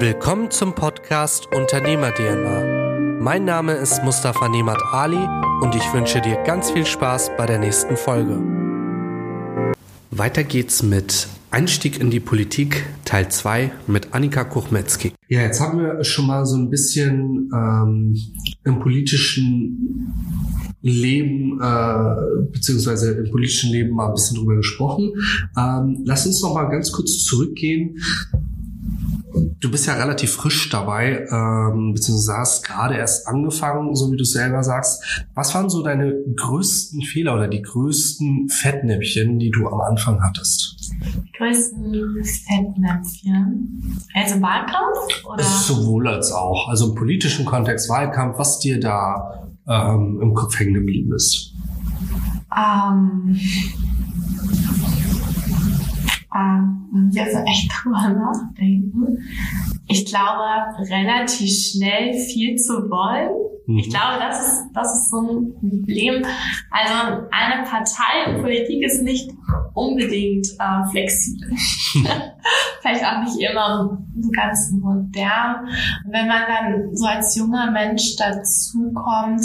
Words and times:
Willkommen 0.00 0.50
zum 0.50 0.74
Podcast 0.74 1.46
Unternehmer 1.54 2.12
DNA. 2.12 3.20
Mein 3.20 3.44
Name 3.44 3.74
ist 3.74 4.02
Mustafa 4.02 4.48
Nemat 4.48 4.82
Ali 4.92 5.24
und 5.62 5.74
ich 5.76 5.94
wünsche 5.94 6.20
dir 6.20 6.42
ganz 6.42 6.72
viel 6.72 6.84
Spaß 6.84 7.30
bei 7.38 7.46
der 7.46 7.60
nächsten 7.60 7.96
Folge. 7.96 8.42
Weiter 10.10 10.42
geht's 10.42 10.82
mit 10.82 11.28
Einstieg 11.52 12.00
in 12.00 12.10
die 12.10 12.18
Politik 12.18 12.84
Teil 13.04 13.28
2 13.28 13.70
mit 13.86 14.12
Annika 14.12 14.42
Kuchmetzki. 14.42 15.12
Ja, 15.28 15.42
jetzt 15.42 15.60
haben 15.60 15.78
wir 15.78 16.02
schon 16.02 16.26
mal 16.26 16.44
so 16.44 16.56
ein 16.56 16.70
bisschen 16.70 17.50
ähm, 17.54 18.16
im 18.64 18.80
politischen 18.80 20.74
Leben, 20.82 21.60
äh, 21.62 22.50
beziehungsweise 22.52 23.12
im 23.12 23.30
politischen 23.30 23.70
Leben 23.70 23.94
mal 23.94 24.08
ein 24.08 24.14
bisschen 24.14 24.38
drüber 24.38 24.56
gesprochen. 24.56 25.12
Ähm, 25.56 26.02
lass 26.04 26.26
uns 26.26 26.42
noch 26.42 26.52
mal 26.52 26.64
ganz 26.64 26.90
kurz 26.90 27.22
zurückgehen 27.24 27.96
Du 29.64 29.70
bist 29.70 29.86
ja 29.86 29.94
relativ 29.94 30.32
frisch 30.34 30.68
dabei, 30.68 31.26
ähm, 31.30 31.94
beziehungsweise 31.94 32.36
hast 32.36 32.66
gerade 32.66 32.96
erst 32.96 33.26
angefangen, 33.26 33.94
so 33.96 34.12
wie 34.12 34.16
du 34.18 34.24
selber 34.24 34.62
sagst. 34.62 35.24
Was 35.32 35.54
waren 35.54 35.70
so 35.70 35.82
deine 35.82 36.14
größten 36.36 37.00
Fehler 37.00 37.34
oder 37.34 37.48
die 37.48 37.62
größten 37.62 38.50
Fettnäpfchen, 38.50 39.38
die 39.38 39.50
du 39.50 39.66
am 39.66 39.80
Anfang 39.80 40.22
hattest? 40.22 40.92
Die 41.00 41.32
größten 41.38 42.22
Fettnäpfchen? 42.46 44.02
Also 44.12 44.42
Wahlkampf? 44.42 45.24
Oder? 45.32 45.42
Sowohl 45.42 46.08
als 46.08 46.30
auch. 46.30 46.68
Also 46.68 46.90
im 46.90 46.94
politischen 46.94 47.46
Kontext 47.46 47.88
Wahlkampf, 47.88 48.38
was 48.38 48.58
dir 48.58 48.78
da 48.78 49.48
ähm, 49.66 50.20
im 50.20 50.34
Kopf 50.34 50.60
hängen 50.60 50.74
geblieben 50.74 51.14
ist. 51.14 51.54
Ähm, 52.54 53.40
ähm, 56.36 56.73
jetzt 57.10 57.36
echt 57.46 57.72
drüber 57.72 58.08
nachdenken. 58.08 59.18
Ich 59.88 60.06
glaube, 60.06 60.78
relativ 60.90 61.50
schnell 61.50 62.14
viel 62.14 62.56
zu 62.56 62.90
wollen. 62.90 63.30
Mhm. 63.66 63.78
Ich 63.78 63.90
glaube, 63.90 64.18
das 64.18 64.40
ist, 64.40 64.64
das 64.74 64.94
ist 64.94 65.10
so 65.10 65.20
ein 65.20 65.54
Problem. 65.54 66.24
Also 66.70 67.26
eine 67.30 67.64
Partei 67.64 68.28
und 68.28 68.42
Politik 68.42 68.82
ist 68.82 69.02
nicht 69.02 69.30
unbedingt 69.74 70.46
äh, 70.58 70.90
flexibel. 70.90 71.50
Vielleicht 72.80 73.04
auch 73.04 73.22
nicht 73.22 73.40
immer 73.40 73.98
so 74.20 74.30
ganz 74.30 74.70
modern. 74.72 75.66
Und 76.04 76.12
wenn 76.12 76.28
man 76.28 76.42
dann 76.46 76.96
so 76.96 77.06
als 77.06 77.36
junger 77.36 77.70
Mensch 77.70 78.16
dazu 78.16 78.92
kommt, 78.92 79.44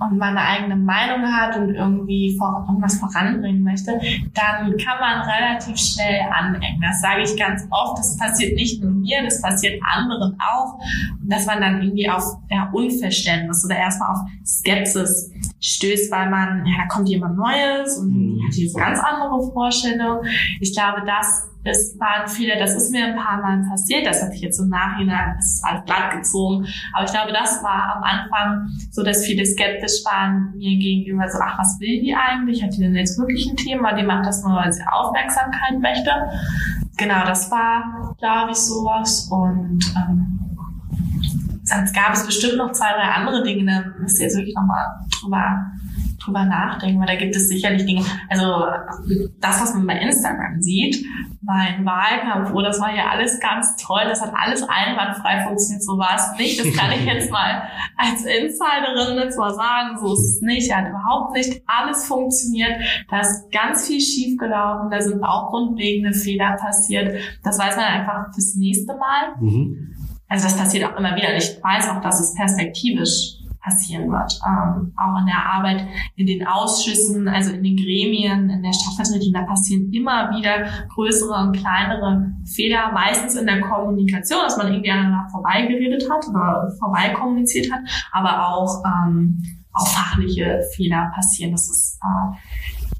und 0.00 0.18
man 0.18 0.36
eine 0.36 0.40
eigene 0.40 0.76
Meinung 0.76 1.22
hat 1.24 1.56
und 1.56 1.74
irgendwie 1.74 2.36
vor, 2.38 2.64
irgendwas 2.68 2.98
voranbringen 2.98 3.62
möchte, 3.62 3.98
dann 4.34 4.76
kann 4.76 5.00
man 5.00 5.22
relativ 5.22 5.76
schnell 5.76 6.20
anecken. 6.32 6.80
Das 6.80 7.00
sage 7.00 7.22
ich 7.22 7.36
ganz 7.38 7.66
oft. 7.70 7.98
Das 7.98 8.16
passiert 8.16 8.54
nicht 8.54 8.82
nur 8.82 8.92
mir, 8.92 9.22
das 9.22 9.40
passiert 9.40 9.80
anderen 9.82 10.36
auch. 10.40 10.78
dass 11.26 11.46
man 11.46 11.60
dann 11.60 11.82
irgendwie 11.82 12.08
auf 12.08 12.22
ja, 12.50 12.68
Unverständnis 12.72 13.64
oder 13.64 13.76
erstmal 13.76 14.10
auf 14.12 14.18
Skepsis 14.44 15.32
stößt, 15.60 16.10
weil 16.12 16.28
man, 16.28 16.66
ja, 16.66 16.82
da 16.82 16.86
kommt 16.88 17.08
jemand 17.08 17.36
Neues 17.36 17.96
und 17.98 18.12
die 18.12 18.40
hat 18.46 18.54
jetzt 18.54 18.76
ganz 18.76 18.98
andere 19.00 19.50
Vorstellungen. 19.52 20.26
Ich 20.60 20.74
glaube, 20.74 21.02
das 21.06 21.48
es 21.64 21.98
waren 21.98 22.28
viele, 22.28 22.58
das 22.58 22.74
ist 22.74 22.90
mir 22.90 23.06
ein 23.06 23.16
paar 23.16 23.40
Mal 23.40 23.66
passiert, 23.68 24.06
das 24.06 24.22
hatte 24.22 24.34
ich 24.34 24.42
jetzt 24.42 24.58
im 24.60 24.68
Nachhinein, 24.68 25.34
das 25.36 25.46
ist 25.46 25.64
alles 25.64 25.84
glatt 25.86 26.12
gezogen. 26.12 26.66
Aber 26.92 27.04
ich 27.04 27.10
glaube, 27.10 27.32
das 27.32 27.62
war 27.62 27.96
am 27.96 28.02
Anfang 28.02 28.68
so, 28.90 29.02
dass 29.02 29.24
viele 29.24 29.46
skeptisch 29.46 30.04
waren 30.04 30.52
mir 30.56 30.78
gegenüber, 30.78 31.26
so, 31.28 31.38
ach, 31.42 31.58
was 31.58 31.80
will 31.80 32.02
die 32.02 32.14
eigentlich? 32.14 32.62
Hat 32.62 32.74
die 32.74 32.80
denn 32.80 32.94
jetzt 32.94 33.18
wirklich 33.18 33.46
ein 33.50 33.56
Thema? 33.56 33.94
Die 33.94 34.02
macht 34.02 34.26
das 34.26 34.44
nur, 34.44 34.54
weil 34.54 34.72
sie 34.72 34.82
Aufmerksamkeit 34.90 35.80
möchte. 35.80 36.10
Genau, 36.98 37.24
das 37.24 37.50
war, 37.50 38.14
glaube 38.18 38.50
ich, 38.50 38.58
sowas. 38.58 39.26
Und 39.30 39.84
ähm, 39.96 40.58
sonst 41.64 41.94
gab 41.94 42.12
es 42.12 42.26
bestimmt 42.26 42.58
noch 42.58 42.72
zwei, 42.72 42.92
drei 42.92 43.10
andere 43.10 43.42
Dinge, 43.42 43.64
da 43.64 44.02
müsst 44.02 44.20
ihr 44.20 44.26
jetzt 44.26 44.36
wirklich 44.36 44.54
nochmal 44.54 44.86
drüber 45.18 45.72
drüber 46.24 46.44
nachdenken, 46.44 47.00
weil 47.00 47.06
da 47.06 47.16
gibt 47.16 47.36
es 47.36 47.48
sicherlich 47.48 47.84
Dinge, 47.84 48.04
also 48.28 48.66
das, 49.40 49.60
was 49.60 49.74
man 49.74 49.86
bei 49.86 49.98
Instagram 49.98 50.60
sieht, 50.60 51.04
mein 51.42 51.84
Wahlkampf, 51.84 52.52
oh, 52.54 52.62
das 52.62 52.80
war 52.80 52.94
ja 52.94 53.08
alles 53.10 53.38
ganz 53.40 53.76
toll, 53.76 54.02
das 54.08 54.22
hat 54.22 54.32
alles 54.34 54.62
einwandfrei 54.62 55.44
funktioniert, 55.44 55.82
so 55.82 55.98
war 55.98 56.16
es 56.16 56.38
nicht. 56.38 56.58
Das 56.58 56.72
kann 56.74 56.90
ich 56.92 57.04
jetzt 57.04 57.30
mal 57.30 57.62
als 57.96 58.24
Insiderin 58.24 59.18
jetzt 59.18 59.38
mal 59.38 59.54
sagen, 59.54 59.98
so 59.98 60.14
ist 60.14 60.36
es 60.36 60.40
nicht, 60.42 60.74
hat 60.74 60.88
überhaupt 60.88 61.34
nicht 61.36 61.62
alles 61.66 62.06
funktioniert, 62.06 62.80
da 63.10 63.20
ist 63.20 63.50
ganz 63.52 63.86
viel 63.86 64.00
schief 64.00 64.38
gelaufen, 64.38 64.90
da 64.90 65.00
sind 65.00 65.22
auch 65.22 65.50
grundlegende 65.50 66.12
Fehler 66.12 66.56
passiert, 66.56 67.20
das 67.42 67.58
weiß 67.58 67.76
man 67.76 67.84
einfach 67.84 68.32
fürs 68.32 68.54
nächste 68.54 68.94
Mal. 68.96 69.36
Mhm. 69.40 69.94
Also 70.28 70.44
das 70.44 70.56
passiert 70.56 70.84
auch 70.90 70.98
immer 70.98 71.14
wieder. 71.14 71.36
Ich 71.36 71.62
weiß 71.62 71.90
auch, 71.90 72.00
dass 72.00 72.18
es 72.18 72.34
perspektivisch 72.34 73.43
passieren 73.64 74.10
wird. 74.10 74.38
Ähm, 74.46 74.92
auch 74.96 75.18
in 75.18 75.26
der 75.26 75.44
Arbeit 75.44 75.86
in 76.16 76.26
den 76.26 76.46
Ausschüssen, 76.46 77.26
also 77.26 77.52
in 77.52 77.62
den 77.62 77.76
Gremien, 77.76 78.50
in 78.50 78.62
der 78.62 78.72
Stadtvertretung, 78.72 79.32
da 79.32 79.42
passieren 79.42 79.90
immer 79.92 80.30
wieder 80.36 80.66
größere 80.94 81.34
und 81.40 81.56
kleinere 81.56 82.30
Fehler, 82.44 82.92
meistens 82.92 83.36
in 83.36 83.46
der 83.46 83.62
Kommunikation, 83.62 84.40
dass 84.44 84.58
man 84.58 84.68
irgendwie 84.68 84.90
aneinander 84.90 85.26
vorbeigeredet 85.30 86.08
hat 86.10 86.28
oder 86.28 86.70
vorbeikommuniziert 86.78 87.72
hat, 87.72 87.80
aber 88.12 88.48
auch, 88.48 88.82
ähm, 88.84 89.42
auch 89.72 89.88
fachliche 89.88 90.60
Fehler 90.76 91.10
passieren. 91.14 91.52
Das 91.52 91.68
ist 91.68 91.98
äh, 92.02 92.36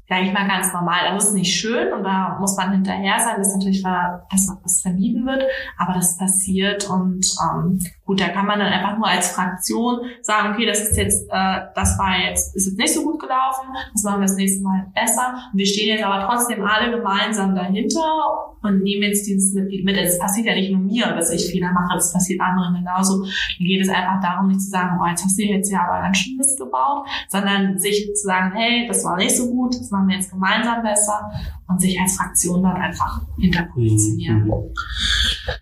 sage 0.07 0.27
ich 0.27 0.33
mal, 0.33 0.47
ganz 0.47 0.71
normal. 0.71 1.13
Das 1.13 1.27
ist 1.27 1.33
nicht 1.33 1.53
schön 1.53 1.91
und 1.93 2.03
da 2.03 2.37
muss 2.39 2.55
man 2.57 2.71
hinterher 2.71 3.19
sein, 3.19 3.37
dass 3.37 3.55
natürlich 3.55 3.81
dass 3.81 4.61
das 4.61 4.81
vermieden 4.81 5.25
wird, 5.25 5.43
aber 5.77 5.93
das 5.93 6.17
passiert 6.17 6.89
und 6.89 7.25
ähm, 7.41 7.79
gut, 8.05 8.21
da 8.21 8.29
kann 8.29 8.45
man 8.45 8.59
dann 8.59 8.71
einfach 8.71 8.97
nur 8.97 9.07
als 9.07 9.31
Fraktion 9.31 10.01
sagen, 10.21 10.53
okay, 10.53 10.65
das 10.65 10.79
ist 10.79 10.95
jetzt, 10.95 11.27
äh, 11.29 11.61
das 11.73 11.97
war 11.97 12.17
jetzt, 12.29 12.55
ist 12.55 12.67
jetzt 12.67 12.77
nicht 12.77 12.93
so 12.93 13.03
gut 13.03 13.19
gelaufen, 13.19 13.67
das 13.93 14.03
machen 14.03 14.19
wir 14.19 14.27
das 14.27 14.35
nächste 14.35 14.63
Mal 14.63 14.91
besser. 14.93 15.33
Und 15.51 15.57
wir 15.57 15.65
stehen 15.65 15.95
jetzt 15.95 16.05
aber 16.05 16.25
trotzdem 16.25 16.63
alle 16.63 16.95
gemeinsam 16.95 17.55
dahinter 17.55 18.55
und 18.61 18.83
nehmen 18.83 19.03
jetzt 19.03 19.25
dieses 19.25 19.53
Mitglied 19.53 19.85
mit. 19.85 19.97
Es 19.97 20.19
passiert 20.19 20.45
ja 20.45 20.53
nicht 20.53 20.71
nur 20.71 20.81
mir, 20.81 21.07
dass 21.07 21.31
ich 21.31 21.49
Fehler 21.49 21.71
mache, 21.71 21.97
es 21.97 22.13
passiert 22.13 22.41
anderen 22.41 22.75
genauso. 22.75 23.23
Dann 23.23 23.67
geht 23.67 23.81
es 23.81 23.89
einfach 23.89 24.21
darum, 24.21 24.47
nicht 24.47 24.61
zu 24.61 24.69
sagen, 24.69 24.99
oh, 25.01 25.05
jetzt 25.07 25.23
hast 25.23 25.37
du 25.37 25.43
jetzt 25.43 25.71
ja 25.71 25.81
aber 25.87 26.01
ganz 26.01 26.17
schön 26.17 26.37
Mist 26.37 26.59
gebaut, 26.59 27.07
sondern 27.29 27.79
sich 27.79 28.07
zu 28.13 28.27
sagen, 28.27 28.51
hey, 28.55 28.87
das 28.87 29.03
war 29.03 29.17
nicht 29.17 29.35
so 29.35 29.49
gut, 29.49 29.75
das 29.75 29.89
machen 29.89 30.07
wir 30.07 30.15
jetzt 30.15 30.31
gemeinsam 30.31 30.83
besser 30.83 31.31
und 31.67 31.81
sich 31.81 31.99
als 31.99 32.17
Fraktion 32.17 32.61
dann 32.61 32.75
einfach 32.75 33.21
hinterpositionieren. 33.39 34.45
Mhm. 34.45 34.53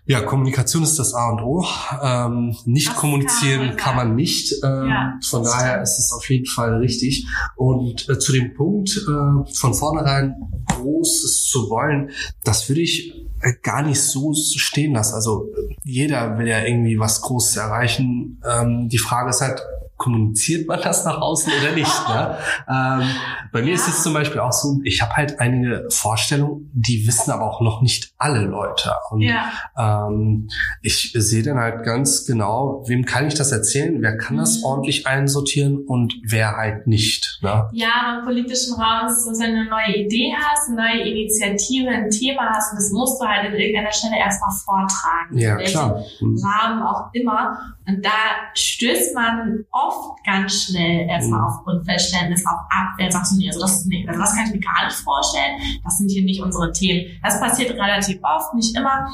Ja, 0.06 0.20
Kommunikation 0.20 0.82
ist 0.82 0.98
das 0.98 1.14
A 1.14 1.30
und 1.30 1.40
O. 1.42 1.64
Ähm, 2.02 2.33
nicht 2.64 2.88
das 2.88 2.96
kommunizieren 2.96 3.68
kann, 3.70 3.76
kann, 3.76 3.96
man 3.96 4.14
nicht. 4.14 4.52
Ähm, 4.62 4.88
ja, 4.88 5.18
von 5.24 5.44
daher 5.44 5.82
ist 5.82 5.98
es 5.98 6.12
auf 6.12 6.28
jeden 6.28 6.46
Fall 6.46 6.74
richtig. 6.76 7.26
Und 7.56 8.08
äh, 8.08 8.18
zu 8.18 8.32
dem 8.32 8.54
Punkt, 8.54 8.90
äh, 8.96 9.52
von 9.54 9.74
vornherein 9.74 10.34
Großes 10.68 11.44
zu 11.44 11.70
wollen, 11.70 12.10
das 12.42 12.68
würde 12.68 12.82
ich 12.82 13.14
äh, 13.40 13.52
gar 13.62 13.82
nicht 13.82 14.00
so 14.00 14.32
stehen 14.34 14.94
lassen. 14.94 15.14
Also 15.14 15.52
jeder 15.82 16.38
will 16.38 16.48
ja 16.48 16.64
irgendwie 16.64 16.98
was 16.98 17.20
Großes 17.20 17.56
erreichen. 17.56 18.40
Ähm, 18.48 18.88
die 18.88 18.98
Frage 18.98 19.30
ist 19.30 19.40
halt, 19.40 19.62
kommuniziert 19.96 20.66
man 20.66 20.80
das 20.80 21.04
nach 21.04 21.20
außen 21.20 21.52
oder 21.60 21.72
nicht? 21.72 22.08
Ne? 22.08 22.36
ähm, 22.68 23.08
bei 23.52 23.62
mir 23.62 23.68
ja. 23.68 23.74
ist 23.74 23.88
es 23.88 24.02
zum 24.02 24.12
Beispiel 24.12 24.40
auch 24.40 24.52
so, 24.52 24.80
ich 24.84 25.00
habe 25.00 25.14
halt 25.14 25.40
einige 25.40 25.86
Vorstellungen, 25.90 26.70
die 26.74 27.06
wissen 27.06 27.30
aber 27.30 27.48
auch 27.50 27.60
noch 27.60 27.82
nicht 27.82 28.12
alle 28.18 28.42
Leute. 28.42 28.92
Und 29.10 29.22
ja. 29.22 29.50
ähm, 29.78 30.48
ich 30.82 31.12
sehe 31.14 31.42
dann 31.42 31.58
halt 31.58 31.84
ganz 31.84 32.26
genau, 32.26 32.84
wem 32.86 33.04
kann 33.04 33.28
ich 33.28 33.34
das 33.34 33.52
erzählen, 33.52 34.02
wer 34.02 34.16
kann 34.16 34.36
das 34.36 34.58
mhm. 34.58 34.64
ordentlich 34.64 35.06
einsortieren 35.06 35.78
und 35.86 36.14
wer 36.26 36.56
halt 36.56 36.86
nicht. 36.86 37.38
Ne? 37.42 37.68
Ja, 37.72 38.18
im 38.18 38.24
politischen 38.24 38.74
Raum 38.74 39.06
ist 39.06 39.18
es 39.18 39.24
so, 39.24 39.42
wenn 39.42 39.52
du 39.52 39.60
eine 39.60 39.70
neue 39.70 40.04
Idee 40.04 40.34
hast, 40.36 40.68
eine 40.68 40.76
neue 40.76 41.08
Initiative, 41.08 41.88
ein 41.88 42.10
Thema 42.10 42.50
hast, 42.50 42.72
und 42.72 42.78
das 42.78 42.90
musst 42.90 43.20
du 43.20 43.26
halt 43.26 43.52
in 43.52 43.54
irgendeiner 43.54 43.92
Stelle 43.92 44.18
erstmal 44.18 44.50
vortragen. 44.64 45.38
Ja, 45.38 45.56
klar. 45.56 46.02
Mhm. 46.20 46.42
Rahmen 46.44 46.82
auch 46.82 47.10
immer. 47.12 47.73
Und 47.86 48.04
da 48.04 48.10
stößt 48.54 49.14
man 49.14 49.64
oft 49.70 50.24
ganz 50.24 50.64
schnell 50.64 51.06
erstmal 51.08 51.40
mhm. 51.40 51.46
auf 51.46 51.66
Unverständnis, 51.66 52.46
auf 52.46 52.60
Abwehr. 52.70 53.12
Sagst 53.12 53.32
du, 53.32 53.36
nee, 53.36 53.48
also 53.48 53.60
das, 53.60 53.84
nee, 53.84 54.06
also 54.08 54.20
das 54.20 54.34
kann 54.34 54.46
ich 54.46 54.52
mir 54.52 54.60
gar 54.60 54.86
nicht 54.86 54.96
vorstellen. 54.96 55.80
Das 55.84 55.98
sind 55.98 56.10
hier 56.10 56.24
nicht 56.24 56.42
unsere 56.42 56.72
Themen. 56.72 57.18
Das 57.22 57.40
passiert 57.40 57.72
relativ 57.72 58.18
oft, 58.22 58.54
nicht 58.54 58.76
immer. 58.76 59.08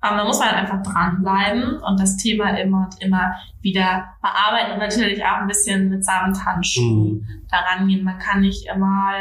Aber 0.00 0.18
da 0.18 0.24
muss 0.24 0.38
man 0.38 0.48
halt 0.50 0.58
einfach 0.58 0.82
dranbleiben 0.82 1.78
und 1.82 1.98
das 1.98 2.18
Thema 2.18 2.50
immer 2.58 2.90
und 2.90 3.02
immer 3.02 3.34
wieder 3.62 4.08
bearbeiten 4.20 4.72
und 4.72 4.78
natürlich 4.78 5.24
auch 5.24 5.38
ein 5.38 5.46
bisschen 5.46 5.88
mit 5.88 6.04
Samthandschuhen 6.04 7.12
mhm. 7.12 7.26
daran 7.50 7.88
gehen. 7.88 8.04
Man 8.04 8.18
kann 8.18 8.40
nicht 8.40 8.66
immer 8.66 9.12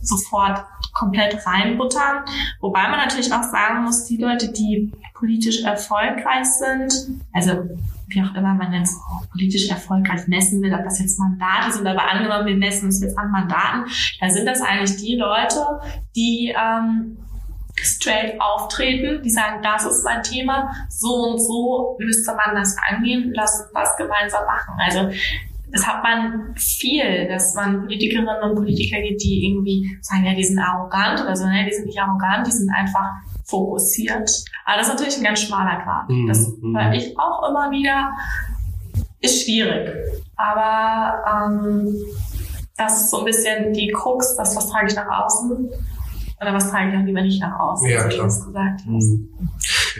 sofort 0.00 0.64
komplett 0.92 1.46
reinbuttern. 1.46 2.24
Wobei 2.60 2.88
man 2.88 2.98
natürlich 2.98 3.32
auch 3.32 3.44
sagen 3.44 3.84
muss, 3.84 4.06
die 4.06 4.16
Leute, 4.16 4.50
die 4.50 4.92
politisch 5.14 5.62
erfolgreich 5.62 6.46
sind, 6.46 6.92
also 7.32 7.68
wie 8.14 8.22
auch 8.22 8.34
immer 8.34 8.54
man 8.54 8.72
jetzt 8.72 8.96
politisch 9.30 9.68
erfolgreich 9.68 10.26
messen 10.26 10.62
will, 10.62 10.74
ob 10.74 10.84
das 10.84 11.00
jetzt 11.00 11.18
Mandate 11.18 11.72
sind, 11.72 11.86
aber 11.86 12.10
angenommen, 12.10 12.46
wir 12.46 12.56
messen 12.56 12.88
es 12.88 13.02
jetzt 13.02 13.18
an 13.18 13.30
Mandaten, 13.30 13.84
da 14.20 14.28
sind 14.28 14.46
das 14.46 14.60
eigentlich 14.60 14.96
die 14.96 15.16
Leute, 15.16 15.80
die 16.14 16.54
ähm, 16.56 17.16
straight 17.76 18.40
auftreten, 18.40 19.22
die 19.22 19.30
sagen, 19.30 19.62
das 19.62 19.84
ist 19.84 20.04
mein 20.04 20.22
Thema, 20.22 20.72
so 20.88 21.08
und 21.08 21.40
so 21.40 21.96
müsste 21.98 22.32
man 22.34 22.54
das 22.54 22.76
angehen, 22.88 23.32
lass 23.34 23.60
uns 23.60 23.70
das 23.72 23.96
gemeinsam 23.96 24.44
machen. 24.44 24.74
Also 24.78 25.10
das 25.72 25.86
hat 25.86 26.02
man 26.02 26.54
viel, 26.56 27.28
dass 27.28 27.54
man 27.54 27.82
Politikerinnen 27.82 28.42
und 28.42 28.56
Politiker 28.56 29.00
gibt, 29.00 29.22
die 29.22 29.46
irgendwie 29.46 29.98
sagen, 30.02 30.24
ja, 30.24 30.34
die 30.34 30.44
sind 30.44 30.58
arrogant 30.58 31.22
oder 31.22 31.34
so, 31.34 31.46
ne, 31.46 31.64
die 31.66 31.72
sind 31.74 31.86
nicht 31.86 31.98
arrogant, 31.98 32.46
die 32.46 32.52
sind 32.52 32.70
einfach 32.70 33.10
fokussiert. 33.44 34.30
Aber 34.64 34.78
das 34.78 34.86
ist 34.86 34.92
natürlich 34.92 35.16
ein 35.18 35.24
ganz 35.24 35.40
schmaler 35.40 35.82
Grad. 35.82 36.08
Mhm. 36.08 36.28
Das 36.28 36.46
höre 36.62 36.92
ich 36.92 37.18
auch 37.18 37.48
immer 37.48 37.70
wieder. 37.70 38.12
Ist 39.20 39.44
schwierig. 39.44 39.90
Aber 40.36 41.48
ähm, 41.48 41.94
das 42.76 43.02
ist 43.02 43.10
so 43.10 43.20
ein 43.20 43.24
bisschen 43.24 43.72
die 43.72 43.88
Krux, 43.88 44.36
das, 44.36 44.56
was 44.56 44.68
trage 44.68 44.88
ich 44.88 44.94
nach 44.94 45.24
außen 45.24 45.70
oder 46.40 46.54
was 46.54 46.70
trage 46.70 46.90
ich 46.90 46.98
auch 46.98 47.04
lieber 47.04 47.22
nicht 47.22 47.40
nach 47.40 47.58
außen, 47.58 47.88
ja, 47.88 48.08
klar. 48.08 48.26
gesagt 48.26 48.80
hast. 48.80 48.86
Mhm. 48.86 49.28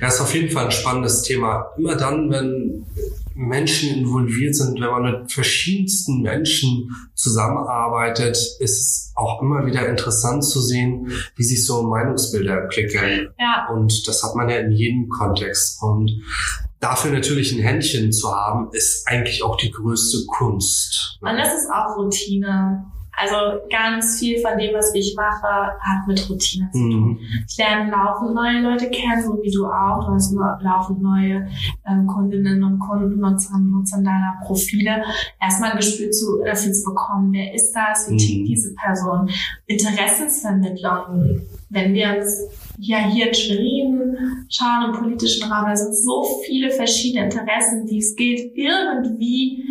Ja, 0.00 0.08
ist 0.08 0.20
auf 0.20 0.34
jeden 0.34 0.50
Fall 0.50 0.64
ein 0.66 0.70
spannendes 0.72 1.22
Thema. 1.22 1.66
Immer 1.76 1.96
dann, 1.96 2.30
wenn 2.30 2.86
Menschen 3.34 3.94
involviert 3.94 4.54
sind, 4.54 4.80
wenn 4.80 4.90
man 4.90 5.02
mit 5.02 5.32
verschiedensten 5.32 6.22
Menschen 6.22 6.90
zusammenarbeitet, 7.14 8.36
ist 8.60 8.60
es 8.60 9.12
auch 9.14 9.42
immer 9.42 9.66
wieder 9.66 9.88
interessant 9.88 10.44
zu 10.44 10.60
sehen, 10.60 11.12
wie 11.36 11.44
sich 11.44 11.64
so 11.64 11.82
Meinungsbilder 11.82 12.64
entwickeln. 12.64 13.28
Ja. 13.38 13.68
Und 13.72 14.06
das 14.08 14.22
hat 14.22 14.34
man 14.34 14.48
ja 14.48 14.58
in 14.58 14.72
jedem 14.72 15.08
Kontext. 15.08 15.82
Und 15.82 16.10
dafür 16.80 17.12
natürlich 17.12 17.52
ein 17.52 17.60
Händchen 17.60 18.12
zu 18.12 18.32
haben, 18.32 18.68
ist 18.72 19.06
eigentlich 19.08 19.42
auch 19.42 19.56
die 19.56 19.70
größte 19.70 20.26
Kunst. 20.26 21.18
Und 21.20 21.36
das 21.36 21.54
ist 21.54 21.70
auch 21.72 21.96
Routine. 21.96 22.84
Also 23.14 23.36
ganz 23.70 24.18
viel 24.18 24.38
von 24.40 24.56
dem, 24.58 24.74
was 24.74 24.94
ich 24.94 25.14
mache, 25.16 25.46
hat 25.46 26.06
mit 26.06 26.28
Routine 26.30 26.70
zu 26.72 26.78
tun. 26.78 27.08
Mhm. 27.10 27.18
Ich 27.46 27.58
lerne 27.58 27.90
laufend 27.90 28.34
neue 28.34 28.60
Leute 28.60 28.88
kennen, 28.88 29.22
so 29.22 29.38
wie 29.42 29.50
du 29.50 29.66
auch. 29.66 30.06
Du 30.06 30.14
hast 30.14 30.32
laufend 30.32 31.02
neue 31.02 31.46
ähm, 31.86 32.06
Kundinnen 32.06 32.64
und 32.64 32.78
Kunden, 32.78 33.20
Nutzer 33.20 33.54
und 33.54 33.70
Nutzer 33.70 33.98
deiner 33.98 34.40
Profile. 34.44 35.04
Erstmal 35.40 35.72
ein 35.72 35.76
Gespür 35.76 36.10
zu, 36.10 36.42
dafür 36.44 36.72
zu 36.72 36.84
bekommen, 36.84 37.32
wer 37.32 37.54
ist 37.54 37.72
das, 37.72 38.10
wie 38.10 38.16
tickt 38.16 38.40
mhm. 38.40 38.46
diese 38.46 38.74
Person. 38.74 39.30
Interessensvermittlung. 39.66 41.42
Wenn 41.68 41.94
wir 41.94 42.16
uns 42.18 42.48
ja 42.78 42.98
hier 43.08 43.28
in 43.28 43.34
Schwerin 43.34 44.16
schauen 44.48 44.90
im 44.90 44.98
politischen 44.98 45.50
Raum, 45.50 45.66
da 45.66 45.76
sind 45.76 45.94
so 45.94 46.24
viele 46.44 46.70
verschiedene 46.70 47.24
Interessen, 47.24 47.86
die 47.86 47.98
es 47.98 48.14
gilt, 48.16 48.56
irgendwie 48.56 49.64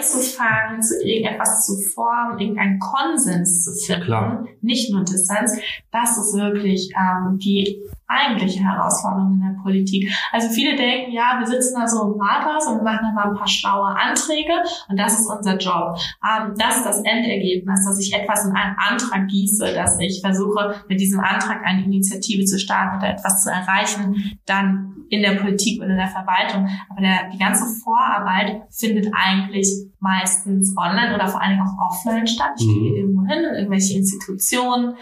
einzufangen, 0.00 0.82
zu 0.82 1.02
irgendetwas 1.04 1.66
zu 1.66 1.76
formen, 1.76 2.38
irgendeinen 2.38 2.78
Konsens 2.78 3.64
zu 3.64 3.72
finden, 3.72 4.04
Klar. 4.04 4.46
nicht 4.60 4.90
nur 4.92 5.04
Distanz. 5.04 5.58
Das 5.90 6.16
ist 6.16 6.34
wirklich 6.34 6.92
ähm, 6.98 7.38
die 7.38 7.82
eigentliche 8.10 8.60
Herausforderung 8.60 9.34
in 9.34 9.40
der 9.40 9.62
Politik. 9.62 10.12
Also 10.32 10.48
viele 10.48 10.76
denken, 10.76 11.12
ja, 11.12 11.36
wir 11.38 11.46
sitzen 11.46 11.78
da 11.78 11.86
so 11.86 12.12
im 12.12 12.20
Rathaus 12.20 12.66
und 12.66 12.82
machen 12.82 13.00
da 13.02 13.12
mal 13.12 13.30
ein 13.30 13.36
paar 13.36 13.48
schlaue 13.48 13.88
Anträge 13.88 14.52
und 14.88 14.98
das 14.98 15.20
ist 15.20 15.26
unser 15.30 15.56
Job. 15.56 15.96
Ähm, 16.24 16.54
das 16.56 16.78
ist 16.78 16.86
das 16.86 17.02
Endergebnis, 17.04 17.84
dass 17.84 18.00
ich 18.00 18.12
etwas 18.12 18.44
in 18.44 18.52
einen 18.52 18.76
Antrag 18.76 19.28
gieße, 19.28 19.74
dass 19.74 19.98
ich 20.00 20.20
versuche, 20.20 20.74
mit 20.88 21.00
diesem 21.00 21.20
Antrag 21.20 21.64
eine 21.64 21.84
Initiative 21.84 22.44
zu 22.44 22.58
starten 22.58 22.98
oder 22.98 23.10
etwas 23.10 23.42
zu 23.42 23.50
erreichen, 23.50 24.38
dann 24.46 24.96
in 25.10 25.22
der 25.22 25.32
Politik 25.32 25.80
oder 25.80 25.90
in 25.90 25.96
der 25.96 26.08
Verwaltung. 26.08 26.68
Aber 26.88 27.00
der, 27.00 27.30
die 27.32 27.38
ganze 27.38 27.66
Vorarbeit 27.82 28.62
findet 28.70 29.12
eigentlich 29.12 29.68
meistens 30.00 30.74
online 30.76 31.14
oder 31.14 31.28
vor 31.28 31.40
allen 31.40 31.52
Dingen 31.52 31.62
auch 31.62 31.90
offline 31.90 32.26
statt. 32.26 32.52
Ich 32.58 32.66
gehe 32.66 32.90
mhm. 32.90 32.96
irgendwo 32.96 33.22
hin, 33.26 33.44
in 33.44 33.54
irgendwelche 33.54 33.96
Institutionen, 33.98 34.96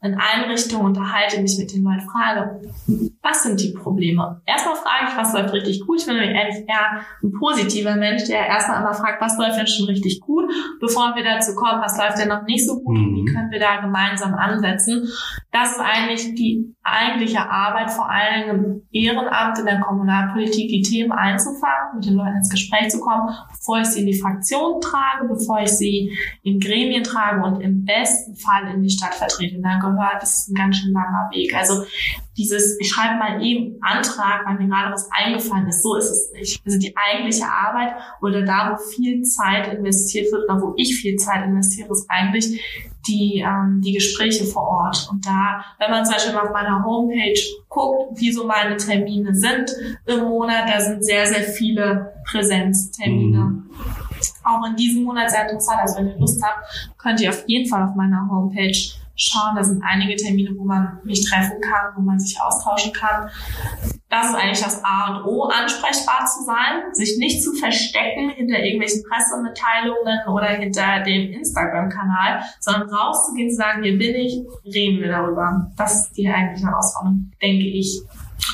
in 0.00 0.14
Einrichtungen, 0.14 0.86
unterhalte 0.86 1.42
mich 1.42 1.58
mit 1.58 1.72
den 1.72 1.82
Leuten, 1.82 2.08
frage, 2.08 2.60
was 3.22 3.42
sind 3.42 3.60
die 3.60 3.72
Probleme? 3.72 4.40
Erstmal 4.46 4.76
frage 4.76 5.06
ich, 5.08 5.16
was 5.16 5.32
läuft 5.34 5.52
richtig 5.52 5.84
gut. 5.84 6.00
Ich 6.00 6.06
bin 6.06 6.16
nämlich 6.16 6.38
eigentlich 6.38 6.68
eher 6.68 7.00
ein 7.22 7.32
positiver 7.32 7.96
Mensch, 7.96 8.24
der 8.26 8.46
erstmal 8.46 8.78
einmal 8.78 8.94
fragt, 8.94 9.20
was 9.20 9.36
läuft 9.38 9.58
denn 9.58 9.66
schon 9.66 9.86
richtig 9.86 10.20
gut, 10.20 10.50
bevor 10.80 11.16
wir 11.16 11.24
dazu 11.24 11.54
kommen, 11.54 11.82
was 11.82 11.98
läuft 11.98 12.18
denn 12.18 12.28
noch 12.28 12.44
nicht 12.44 12.66
so 12.66 12.80
gut 12.80 12.96
und 12.96 13.16
wie 13.16 13.22
mhm. 13.22 13.34
können 13.34 13.50
wir 13.50 13.60
da 13.60 13.80
gemeinsam 13.80 14.34
ansetzen. 14.34 15.08
Das 15.50 15.72
ist 15.72 15.80
eigentlich 15.80 16.34
die 16.34 16.74
eigentliche 16.82 17.48
Arbeit, 17.48 17.90
vor 17.90 18.08
allem 18.08 18.50
im 18.50 18.82
Ehrenamt, 18.92 19.58
in 19.58 19.66
der 19.66 19.80
Kommunalpolitik, 19.80 20.68
die 20.68 20.82
Themen 20.82 21.12
einzufangen, 21.12 21.96
mit 21.96 22.06
den 22.06 22.14
Leuten 22.14 22.36
ins 22.36 22.50
Gespräch 22.50 22.90
zu 22.90 23.00
kommen, 23.00 23.34
bevor 23.50 23.80
ich 23.80 23.86
sie 23.86 24.00
in 24.00 24.06
die 24.06 24.20
Fraktion 24.20 24.43
trage, 24.48 25.28
bevor 25.28 25.60
ich 25.60 25.70
sie 25.70 26.16
in 26.42 26.60
Gremien 26.60 27.04
trage 27.04 27.42
und 27.42 27.60
im 27.60 27.84
besten 27.84 28.36
Fall 28.36 28.72
in 28.74 28.82
die 28.82 28.90
Stadt 28.90 29.14
vertrete. 29.14 29.56
Und 29.56 29.62
dann 29.62 29.80
gehört, 29.80 30.22
das 30.22 30.38
ist 30.38 30.48
ein 30.48 30.54
ganz 30.54 30.76
schön 30.76 30.92
langer 30.92 31.30
Weg. 31.32 31.54
Also 31.54 31.84
dieses, 32.36 32.78
ich 32.80 32.88
schreibe 32.88 33.18
mal 33.18 33.42
eben 33.44 33.76
Antrag, 33.80 34.44
weil 34.46 34.58
mir 34.58 34.68
gerade 34.68 34.92
was 34.92 35.08
eingefallen 35.12 35.68
ist, 35.68 35.82
so 35.82 35.96
ist 35.96 36.10
es 36.10 36.32
nicht. 36.32 36.60
Also 36.64 36.78
die 36.78 36.94
eigentliche 36.96 37.46
Arbeit 37.46 37.94
oder 38.20 38.42
da, 38.42 38.72
wo 38.72 38.90
viel 38.90 39.22
Zeit 39.22 39.72
investiert 39.72 40.32
wird 40.32 40.44
oder 40.44 40.60
wo 40.60 40.74
ich 40.76 40.96
viel 40.96 41.16
Zeit 41.16 41.44
investiere, 41.44 41.90
ist 41.92 42.06
eigentlich 42.08 42.60
die, 43.06 43.44
ähm, 43.46 43.80
die 43.84 43.92
Gespräche 43.92 44.44
vor 44.44 44.62
Ort. 44.62 45.08
Und 45.10 45.26
da, 45.26 45.64
wenn 45.78 45.90
man 45.90 46.04
zum 46.04 46.14
Beispiel 46.14 46.36
auf 46.36 46.50
meiner 46.50 46.84
Homepage 46.84 47.38
guckt, 47.68 48.18
wie 48.20 48.32
so 48.32 48.46
meine 48.46 48.76
Termine 48.76 49.34
sind 49.34 49.70
im 50.06 50.20
Monat, 50.20 50.68
da 50.68 50.80
sind 50.80 51.04
sehr, 51.04 51.26
sehr 51.26 51.42
viele 51.42 52.14
Präsenztermine. 52.24 53.38
Mhm. 53.38 53.70
Auch 54.44 54.64
in 54.66 54.76
diesem 54.76 55.04
Monat 55.04 55.30
sehr 55.30 55.42
interessant. 55.42 55.80
Also 55.80 55.98
wenn 55.98 56.08
ihr 56.08 56.18
Lust 56.18 56.42
habt, 56.42 56.90
könnt 56.98 57.20
ihr 57.20 57.30
auf 57.30 57.44
jeden 57.46 57.68
Fall 57.68 57.82
auf 57.82 57.94
meiner 57.94 58.28
Homepage 58.30 58.74
schauen. 59.16 59.56
Da 59.56 59.64
sind 59.64 59.82
einige 59.82 60.16
Termine, 60.16 60.50
wo 60.56 60.64
man 60.64 60.98
mich 61.04 61.28
treffen 61.28 61.60
kann, 61.60 61.92
wo 61.96 62.02
man 62.02 62.18
sich 62.18 62.40
austauschen 62.40 62.92
kann. 62.92 63.30
Das 64.08 64.30
ist 64.30 64.36
eigentlich 64.36 64.60
das 64.60 64.84
A 64.84 65.16
und 65.16 65.24
O, 65.24 65.44
ansprechbar 65.44 66.24
zu 66.26 66.44
sein, 66.44 66.92
sich 66.92 67.18
nicht 67.18 67.42
zu 67.42 67.52
verstecken 67.52 68.30
hinter 68.30 68.60
irgendwelchen 68.60 69.02
Pressemitteilungen 69.02 70.28
oder 70.28 70.46
hinter 70.46 71.00
dem 71.00 71.32
Instagram-Kanal, 71.32 72.42
sondern 72.60 72.88
rauszugehen, 72.90 73.50
zu 73.50 73.56
sagen, 73.56 73.82
hier 73.82 73.98
bin 73.98 74.14
ich, 74.14 74.40
reden 74.64 75.00
wir 75.00 75.08
darüber. 75.08 75.72
Das 75.76 76.04
ist 76.04 76.16
die 76.16 76.28
eigentliche 76.28 76.68
Herausforderung, 76.68 77.32
denke 77.42 77.66
ich. 77.66 78.02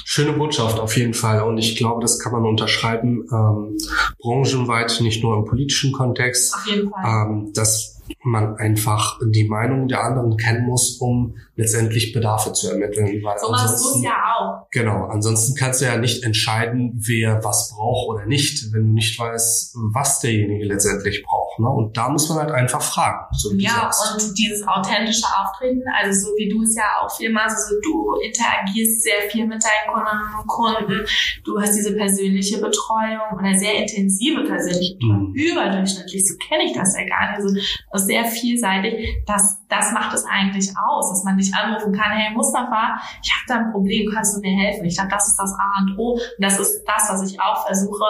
Schöne 0.05 0.33
Botschaft 0.33 0.79
auf 0.81 0.97
jeden 0.97 1.15
Fall 1.15 1.43
und 1.43 1.59
ich 1.59 1.77
glaube, 1.77 2.01
das 2.01 2.19
kann 2.19 2.33
man 2.33 2.45
unterschreiben, 2.45 3.27
ähm, 3.33 3.77
branchenweit, 4.19 5.01
nicht 5.01 5.23
nur 5.23 5.37
im 5.37 5.45
politischen 5.45 5.93
Kontext, 5.93 6.55
auf 6.55 6.67
jeden 6.67 6.91
Fall. 6.91 7.05
Ähm, 7.05 7.53
dass 7.55 8.01
man 8.23 8.57
einfach 8.57 9.19
die 9.25 9.45
Meinung 9.45 9.89
der 9.89 10.03
anderen 10.03 10.37
kennen 10.37 10.67
muss, 10.67 10.99
um 10.99 11.37
letztendlich 11.57 12.13
Bedarfe 12.13 12.53
zu 12.53 12.71
ermitteln. 12.71 13.23
Weil 13.23 13.39
so 13.39 13.51
machst 13.51 13.85
du 13.85 14.03
ja 14.03 14.23
auch. 14.39 14.67
Genau, 14.71 15.07
ansonsten 15.07 15.55
kannst 15.55 15.81
du 15.81 15.87
ja 15.87 15.97
nicht 15.97 16.25
entscheiden, 16.25 17.01
wer 17.07 17.43
was 17.45 17.73
braucht 17.75 18.09
oder 18.09 18.27
nicht, 18.27 18.73
wenn 18.73 18.89
du 18.89 18.93
nicht 18.93 19.19
weißt, 19.19 19.77
was 19.93 20.21
derjenige 20.21 20.65
letztendlich 20.65 21.23
braucht. 21.23 21.50
Ne? 21.61 21.69
Und 21.69 21.97
da 21.97 22.09
muss 22.09 22.29
man 22.29 22.39
halt 22.39 22.53
einfach 22.53 22.83
fragen. 22.83 23.27
So 23.33 23.53
ja, 23.55 23.91
und 24.15 24.39
dieses 24.39 24.67
authentische 24.67 25.27
Auftreten, 25.27 25.83
also 26.01 26.29
so 26.29 26.37
wie 26.37 26.49
du 26.49 26.63
es 26.63 26.75
ja 26.75 26.85
auch 27.01 27.11
viel 27.15 27.31
machst, 27.33 27.57
also 27.57 27.75
du 27.83 28.15
interagierst 28.15 29.03
sehr 29.03 29.31
viel 29.31 29.47
mit 29.47 29.63
deinen 29.63 29.95
Kundinnen 29.95 30.41
und 30.41 30.47
Kunden, 30.47 31.07
du 31.45 31.61
hast 31.61 31.75
diese 31.75 31.95
persönliche 31.95 32.59
Betreuung 32.59 33.39
oder 33.39 33.55
sehr 33.55 33.75
intensive 33.77 34.45
persönliche 34.45 34.95
Betreuung, 34.95 35.31
mhm. 35.31 35.35
überdurchschnittlich, 35.35 36.27
so 36.27 36.35
kenne 36.37 36.65
ich 36.65 36.73
das 36.73 36.97
ja 36.97 37.07
gar 37.07 37.31
nicht, 37.31 37.63
also 37.91 38.07
sehr 38.07 38.25
vielseitig, 38.25 39.23
das, 39.27 39.59
das 39.69 39.93
macht 39.93 40.15
es 40.15 40.25
eigentlich 40.25 40.71
aus, 40.89 41.11
dass 41.11 41.25
man 41.25 41.37
dich 41.37 41.53
anrufen 41.55 41.93
kann, 41.93 42.13
hey 42.13 42.35
Mustafa, 42.35 43.01
ich 43.23 43.31
habe 43.33 43.45
da 43.49 43.55
ein 43.57 43.73
Problem, 43.73 44.11
kannst 44.13 44.37
du 44.37 44.41
mir 44.41 44.57
helfen? 44.57 44.85
Ich 44.85 44.97
glaube, 44.97 45.11
das 45.11 45.29
ist 45.29 45.37
das 45.37 45.53
A 45.53 45.83
und 45.83 45.99
O 45.99 46.13
und 46.13 46.21
das 46.39 46.59
ist 46.59 46.85
das, 46.85 47.09
was 47.11 47.31
ich 47.31 47.41
auch 47.41 47.67
versuche 47.67 48.05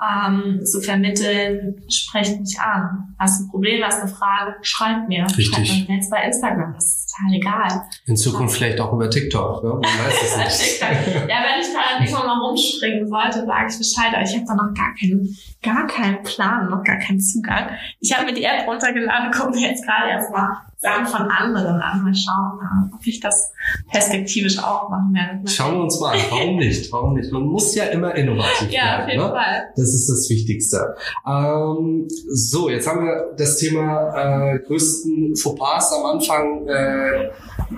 ähm, 0.00 0.64
zu 0.64 0.80
vermitteln, 0.80 1.82
sprecht 1.88 2.40
mich 2.40 2.58
an. 2.60 3.14
Hast 3.18 3.40
du 3.40 3.44
ein 3.44 3.50
Problem, 3.50 3.82
hast 3.84 4.00
eine 4.00 4.10
Frage, 4.10 4.56
schreib 4.62 5.08
mir. 5.08 5.24
Richtig. 5.24 5.68
Schreib 5.68 5.88
mir 5.88 5.96
jetzt 5.96 6.10
bei 6.10 6.22
Instagram, 6.24 6.74
das 6.74 7.06
total 7.10 7.34
egal. 7.36 7.82
In 8.06 8.16
Zukunft 8.16 8.56
vielleicht 8.56 8.80
auch 8.80 8.92
über 8.92 9.08
TikTok, 9.10 9.62
ne? 9.62 9.70
Man 9.70 9.82
weiß 9.82 10.14
es 10.22 10.36
nicht. 10.80 10.80
ja, 10.80 10.86
wenn 10.88 11.60
ich 11.60 11.68
da 11.72 12.00
irgendwann 12.00 12.26
mal 12.26 12.46
rumspringen 12.46 13.08
sollte, 13.08 13.44
sage 13.46 13.66
ich 13.70 13.78
Bescheid, 13.78 14.12
aber 14.14 14.22
ich 14.22 14.34
habe 14.34 14.44
da 14.46 14.54
noch 14.54 14.74
gar 14.74 14.94
keinen, 14.98 15.36
gar 15.62 15.86
keinen 15.86 16.22
Plan, 16.22 16.70
noch 16.70 16.84
gar 16.84 16.98
keinen 16.98 17.20
Zugang. 17.20 17.70
Ich 18.00 18.16
habe 18.16 18.26
mir 18.26 18.34
die 18.34 18.44
App 18.44 18.66
runtergeladen, 18.66 19.30
gucke 19.32 19.50
mir 19.50 19.68
jetzt 19.68 19.84
gerade 19.84 20.10
erstmal 20.10 20.48
Sachen 20.80 21.06
von 21.06 21.30
anderen 21.30 21.80
an. 21.80 22.02
Mal 22.02 22.14
schauen, 22.14 22.90
ob 22.94 23.06
ich 23.06 23.20
das 23.20 23.52
perspektivisch 23.90 24.58
auch 24.58 24.88
machen 24.88 25.12
werde. 25.12 25.46
Schauen 25.46 25.74
wir 25.74 25.82
uns 25.82 26.00
mal 26.00 26.14
an. 26.14 26.20
Warum 26.30 26.56
nicht? 26.56 26.90
Warum 26.90 27.14
nicht? 27.14 27.30
Man 27.30 27.42
muss 27.42 27.74
ja 27.74 27.84
immer 27.84 28.14
innovativ 28.14 28.70
ja, 28.70 28.80
bleiben. 28.80 28.80
Ja, 28.80 29.02
auf 29.02 29.08
jeden 29.08 29.22
ne? 29.22 29.28
Fall. 29.28 29.62
Das 29.76 29.88
ist 29.88 30.08
das 30.08 30.30
Wichtigste. 30.30 30.96
Ähm, 31.26 32.08
so, 32.08 32.70
jetzt 32.70 32.88
haben 32.88 33.04
wir 33.04 33.34
das 33.36 33.58
Thema 33.58 34.54
äh, 34.54 34.58
größten 34.60 35.36
Fauxpas 35.36 35.92
am 35.92 36.06
Anfang 36.06 36.66
äh, 36.66 36.99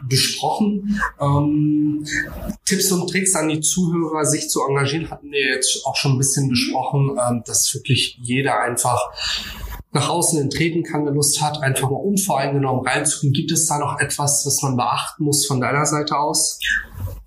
besprochen. 0.09 1.00
Ähm, 1.21 2.05
Tipps 2.64 2.91
und 2.93 3.09
Tricks 3.11 3.35
an 3.35 3.49
die 3.49 3.61
Zuhörer, 3.61 4.25
sich 4.25 4.49
zu 4.49 4.62
engagieren, 4.67 5.11
hatten 5.11 5.31
wir 5.31 5.55
jetzt 5.55 5.85
auch 5.85 5.97
schon 5.97 6.12
ein 6.12 6.19
bisschen 6.19 6.49
besprochen, 6.49 7.19
ähm, 7.19 7.43
dass 7.47 7.73
wirklich 7.75 8.19
jeder 8.21 8.61
einfach 8.61 9.00
nach 9.93 10.09
außen 10.09 10.41
enttreten 10.41 10.83
kann, 10.83 11.05
wer 11.05 11.12
Lust 11.12 11.43
hat, 11.43 11.62
einfach 11.62 11.91
mal 11.91 11.97
unvoreingenommen 11.97 12.87
reinzugehen. 12.87 13.35
Gibt 13.35 13.52
es 13.52 13.67
da 13.67 13.79
noch 13.79 14.00
etwas, 14.00 14.47
was 14.47 14.62
man 14.62 14.76
beachten 14.76 15.25
muss 15.25 15.47
von 15.47 15.61
deiner 15.61 15.85
Seite 15.85 16.19
aus? 16.19 16.59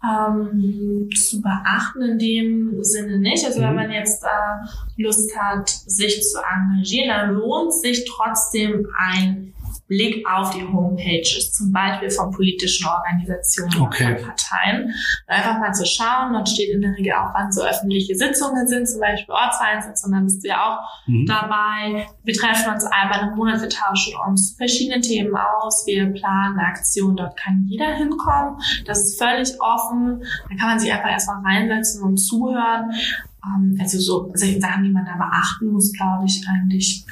Ähm, 0.03 1.09
zu 1.15 1.41
beachten 1.41 2.01
in 2.01 2.19
dem 2.19 2.83
Sinne 2.83 3.19
nicht. 3.19 3.45
Also 3.45 3.59
mhm. 3.59 3.65
wenn 3.65 3.75
man 3.75 3.91
jetzt 3.91 4.23
äh, 4.23 5.01
Lust 5.01 5.31
hat, 5.37 5.69
sich 5.69 6.21
zu 6.23 6.39
engagieren, 6.39 7.09
dann 7.09 7.35
lohnt 7.35 7.73
sich 7.73 8.05
trotzdem 8.05 8.87
ein 8.97 9.53
Blick 9.87 10.25
auf 10.27 10.49
die 10.49 10.63
Homepages, 10.63 11.53
zum 11.53 11.71
Beispiel 11.71 12.09
von 12.09 12.31
politischen 12.31 12.87
Organisationen 12.87 13.81
okay. 13.81 14.05
oder 14.05 14.17
von 14.17 14.27
Parteien. 14.29 14.93
Einfach 15.27 15.59
mal 15.59 15.73
zu 15.73 15.85
schauen, 15.85 16.33
dort 16.33 16.49
steht 16.49 16.73
in 16.73 16.81
der 16.81 16.95
Regel 16.97 17.13
auch, 17.13 17.33
wann 17.33 17.51
so 17.51 17.63
öffentliche 17.63 18.15
Sitzungen 18.15 18.67
sind, 18.67 18.87
zum 18.89 18.99
Beispiel 18.99 19.33
Ortsvereinssitzungen, 19.33 20.17
dann 20.17 20.25
bist 20.25 20.43
du 20.43 20.47
ja 20.47 20.63
auch 20.63 21.07
mhm. 21.07 21.25
dabei. 21.27 22.07
Wir 22.23 22.33
treffen 22.33 22.73
uns 22.73 22.85
einmal 22.85 23.29
im 23.29 23.35
Monat, 23.35 23.61
wir 23.61 23.69
tauschen 23.69 24.13
uns 24.27 24.51
zu 24.51 24.57
verschiedenen 24.57 25.01
Themen 25.01 25.35
aus, 25.35 25.83
wir 25.85 26.05
planen 26.13 26.57
eine 26.57 26.67
Aktion, 26.67 27.15
dort 27.15 27.37
kann 27.37 27.65
jeder 27.67 27.93
hinkommen. 27.95 28.59
Das 28.85 28.99
ist 29.03 29.21
völlig 29.21 29.49
offen. 29.61 30.23
Da 30.49 30.55
kann 30.55 30.69
man 30.69 30.79
sich 30.79 30.91
einfach 30.91 31.09
erstmal 31.09 31.43
reinsetzen 31.43 32.01
und 32.01 32.17
zuhören. 32.17 32.91
Ähm, 33.45 33.77
also 33.79 33.99
so 33.99 34.31
solche 34.33 34.59
Sachen, 34.59 34.83
die 34.83 34.91
man 34.91 35.05
da 35.05 35.15
beachten 35.15 35.67
muss, 35.71 35.93
glaube 35.93 36.25
ich, 36.25 36.43
eigentlich 36.47 37.05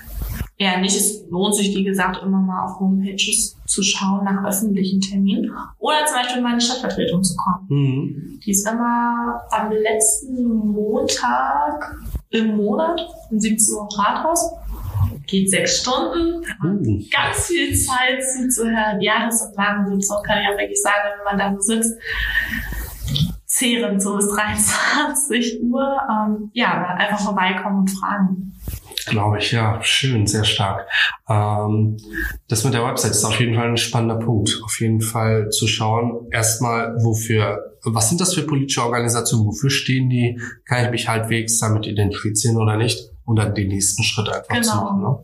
eher 0.57 0.79
nicht. 0.79 0.95
Es 0.95 1.23
lohnt 1.29 1.55
sich, 1.55 1.75
wie 1.75 1.83
gesagt, 1.83 2.21
immer 2.21 2.39
mal 2.39 2.65
auf 2.65 2.79
Homepages 2.79 3.57
zu 3.65 3.81
schauen 3.81 4.25
nach 4.25 4.45
öffentlichen 4.45 5.01
Terminen 5.01 5.51
oder 5.79 6.05
zum 6.05 6.17
Beispiel 6.17 6.43
in 6.43 6.59
die 6.59 6.65
Stadtvertretung 6.65 7.23
zu 7.23 7.35
kommen. 7.35 7.65
Mhm. 7.69 8.39
Die 8.45 8.51
ist 8.51 8.67
immer 8.67 9.41
am 9.51 9.71
letzten 9.71 10.71
Montag 10.71 11.95
im 12.29 12.57
Monat 12.57 13.01
um 13.29 13.39
17 13.39 13.75
Uhr 13.75 13.87
Rathaus. 13.97 14.51
Geht 15.25 15.49
sechs 15.49 15.79
Stunden, 15.79 16.43
uh. 16.63 17.01
ganz 17.09 17.45
viel 17.47 17.73
Zeit 17.73 18.21
zuzuhören. 18.21 18.99
Ja, 18.99 19.25
das 19.25 19.41
ist 19.41 19.55
lange 19.55 19.95
Sitzung, 19.95 20.17
kann 20.23 20.41
ich 20.41 20.47
auch 20.49 20.57
wirklich 20.57 20.81
sagen, 20.81 20.97
wenn 21.17 21.37
man 21.37 21.37
da 21.37 21.61
so 21.61 21.75
sitzt 21.75 21.97
zehren, 23.53 23.99
so 23.99 24.15
bis 24.15 24.27
23 24.29 25.61
Uhr. 25.63 25.97
Ähm, 26.09 26.49
ja, 26.53 26.95
einfach 26.97 27.19
vorbeikommen 27.19 27.79
und 27.79 27.91
fragen. 27.91 28.53
Glaube 29.05 29.39
ich, 29.39 29.51
ja. 29.51 29.81
Schön, 29.81 30.27
sehr 30.27 30.43
stark. 30.43 30.87
Ähm, 31.27 31.97
das 32.47 32.63
mit 32.63 32.73
der 32.73 32.85
Website 32.85 33.11
ist 33.11 33.25
auf 33.25 33.39
jeden 33.39 33.55
Fall 33.55 33.69
ein 33.69 33.77
spannender 33.77 34.17
Punkt. 34.17 34.61
Auf 34.63 34.79
jeden 34.79 35.01
Fall 35.01 35.49
zu 35.49 35.67
schauen, 35.67 36.27
erstmal, 36.31 36.95
wofür, 37.03 37.73
was 37.83 38.09
sind 38.09 38.21
das 38.21 38.33
für 38.33 38.43
politische 38.43 38.83
Organisationen, 38.83 39.45
wofür 39.45 39.69
stehen 39.69 40.09
die, 40.09 40.39
kann 40.65 40.85
ich 40.85 40.91
mich 40.91 41.07
halbwegs 41.07 41.59
damit 41.59 41.85
identifizieren 41.85 42.57
oder 42.57 42.77
nicht? 42.77 43.09
Und 43.25 43.37
dann 43.37 43.55
den 43.55 43.69
nächsten 43.69 44.03
Schritt 44.03 44.29
einfach 44.29 44.49
genau. 44.49 44.61
zu 44.61 44.75
machen. 44.75 45.01
Ne? 45.01 45.19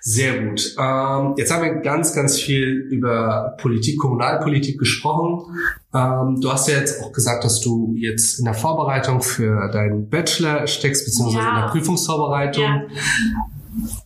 Sehr 0.00 0.44
gut. 0.44 0.76
Ähm, 0.78 1.34
jetzt 1.36 1.52
haben 1.52 1.64
wir 1.64 1.74
ganz, 1.82 2.14
ganz 2.14 2.38
viel 2.38 2.86
über 2.90 3.56
Politik, 3.60 3.98
Kommunalpolitik 3.98 4.78
gesprochen. 4.78 5.58
Ähm, 5.92 6.40
du 6.40 6.52
hast 6.52 6.68
ja 6.68 6.76
jetzt 6.76 7.02
auch 7.02 7.12
gesagt, 7.12 7.44
dass 7.44 7.60
du 7.60 7.94
jetzt 7.96 8.38
in 8.38 8.44
der 8.44 8.54
Vorbereitung 8.54 9.20
für 9.20 9.68
deinen 9.72 10.08
Bachelor 10.08 10.66
steckst, 10.66 11.04
beziehungsweise 11.04 11.44
ja. 11.44 11.54
in 11.56 11.60
der 11.62 11.68
Prüfungsvorbereitung. 11.70 12.64
Ja. 12.64 12.86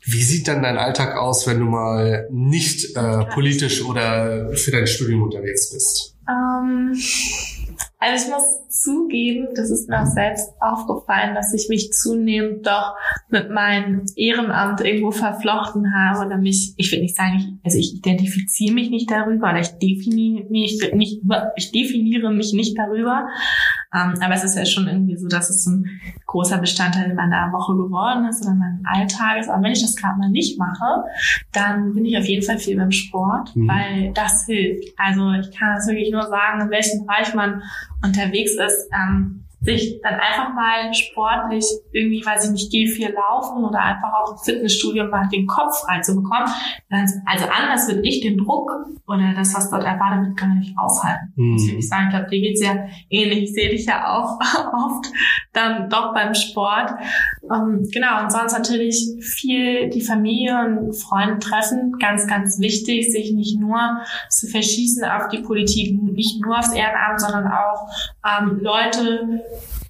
Wie 0.04 0.22
sieht 0.22 0.49
dann 0.49 0.62
dein 0.62 0.78
Alltag 0.78 1.16
aus, 1.16 1.46
wenn 1.46 1.60
du 1.60 1.66
mal 1.66 2.26
nicht 2.30 2.96
äh, 2.96 3.25
politisch 3.26 3.84
oder 3.84 4.54
für 4.54 4.70
dein 4.70 4.87
Studium 4.87 5.22
unterwegs 5.22 5.70
bist? 5.70 6.16
Ähm, 6.28 6.94
also 8.02 8.25
ich 8.25 8.33
muss 8.33 8.66
zugeben, 8.69 9.49
das 9.54 9.71
ist 9.71 9.90
mir 9.90 10.00
auch 10.00 10.07
selbst 10.07 10.50
aufgefallen, 10.59 11.35
dass 11.35 11.52
ich 11.52 11.69
mich 11.69 11.92
zunehmend 11.92 12.66
doch 12.66 12.95
mit 13.28 13.50
meinem 13.50 14.07
Ehrenamt 14.16 14.80
irgendwo 14.80 15.11
verflochten 15.11 15.95
habe 15.95 16.25
oder 16.25 16.38
mich, 16.38 16.73
ich 16.78 16.90
will 16.90 17.02
nicht 17.02 17.14
sagen, 17.14 17.37
ich, 17.37 17.47
also 17.62 17.78
ich 17.78 17.95
identifiziere 17.95 18.73
mich 18.73 18.88
nicht 18.88 19.11
darüber 19.11 19.50
oder 19.50 19.61
ich 19.61 19.73
definiere 19.78 20.49
mich 20.49 20.80
nicht, 20.95 21.23
ich 21.57 21.73
definiere 21.73 22.33
mich 22.33 22.54
nicht 22.54 22.78
darüber. 22.78 23.28
Ähm, 23.92 24.14
aber 24.20 24.35
es 24.35 24.44
ist 24.44 24.56
ja 24.56 24.64
schon 24.64 24.87
irgendwie 24.87 25.16
so, 25.16 25.26
dass 25.28 25.50
es 25.50 25.66
ein 25.66 26.00
großer 26.26 26.59
Bestandteil 26.59 27.12
meiner 27.14 27.52
Woche 27.52 27.75
geworden 27.75 28.26
ist 28.26 28.42
oder 28.42 28.54
meines 28.54 28.80
Alltages. 28.85 29.49
Aber 29.49 29.62
wenn 29.64 29.73
ich 29.73 29.82
das 29.82 29.97
gerade 29.97 30.18
mal 30.18 30.30
nicht 30.30 30.59
mache, 30.59 31.04
dann 31.52 31.94
bin 31.94 32.04
ich 32.04 32.16
auf 32.16 32.25
jeden 32.25 32.44
Fall 32.44 32.59
viel 32.59 32.76
beim 32.76 32.92
Sport, 32.92 33.54
mhm. 33.56 33.68
weil 33.68 34.12
das 34.12 34.47
hilft. 34.47 34.85
Also 34.97 35.32
ich 35.32 35.50
kann 35.50 35.75
das 35.75 35.88
wirklich 35.88 36.12
nur 36.12 36.23
sagen, 36.23 36.61
in 36.61 36.70
welchem 36.70 37.04
Bereich 37.04 37.35
man 37.35 37.62
unterwegs 38.02 38.52
ist. 38.52 38.88
Ähm, 38.92 39.44
sich 39.62 40.00
dann 40.02 40.14
einfach 40.14 40.55
mal 40.55 40.93
sportlich 40.95 41.64
irgendwie, 41.93 42.25
weiß 42.25 42.47
ich 42.47 42.50
nicht, 42.52 42.73
gehe 42.73 42.88
viel 42.88 43.12
laufen 43.12 43.62
oder 43.62 43.79
einfach 43.79 44.12
auch 44.14 44.33
im 44.33 44.38
Fitnessstudio 44.38 45.05
mal 45.05 45.29
den 45.29 45.47
Kopf 45.47 45.83
frei 45.85 46.00
zu 46.00 46.14
bekommen. 46.14 46.47
Also 46.88 47.47
anders 47.47 47.87
würde 47.88 48.00
ich 48.02 48.21
den 48.21 48.38
Druck 48.38 48.71
oder 49.07 49.35
das, 49.37 49.55
was 49.55 49.71
dort 49.71 49.85
erwartet 49.85 50.29
wird, 50.29 50.37
gar 50.38 50.55
nicht 50.55 50.76
aushalten. 50.79 51.33
Mhm. 51.37 51.52
Muss 51.52 51.69
ich 51.69 51.88
sagen. 51.88 52.07
Ich 52.07 52.17
glaube, 52.17 52.31
dir 52.31 52.40
geht's 52.40 52.62
ja 52.62 52.87
ähnlich. 53.11 53.45
Ich 53.45 53.52
sehe 53.52 53.69
dich 53.69 53.85
ja 53.85 54.17
auch 54.17 54.38
oft 54.73 55.07
dann 55.52 55.90
doch 55.90 56.14
beim 56.14 56.35
Sport. 56.35 56.93
Ähm, 57.52 57.87
genau, 57.93 58.23
und 58.23 58.33
sonst 58.33 58.52
natürlich 58.52 59.12
viel 59.21 59.90
die 59.90 60.00
Familie 60.00 60.59
und 60.59 60.95
Freunde 60.95 61.38
treffen. 61.38 61.97
Ganz, 61.99 62.26
ganz 62.26 62.61
wichtig, 62.61 63.12
sich 63.12 63.33
nicht 63.33 63.59
nur 63.59 63.79
zu 64.31 64.47
verschießen 64.47 65.05
auf 65.05 65.29
die 65.29 65.38
Politik, 65.38 66.00
nicht 66.02 66.40
nur 66.40 66.59
aufs 66.59 66.73
Ehrenamt, 66.73 67.21
sondern 67.21 67.47
auch 67.49 67.88
ähm, 68.25 68.61
Leute 68.61 69.43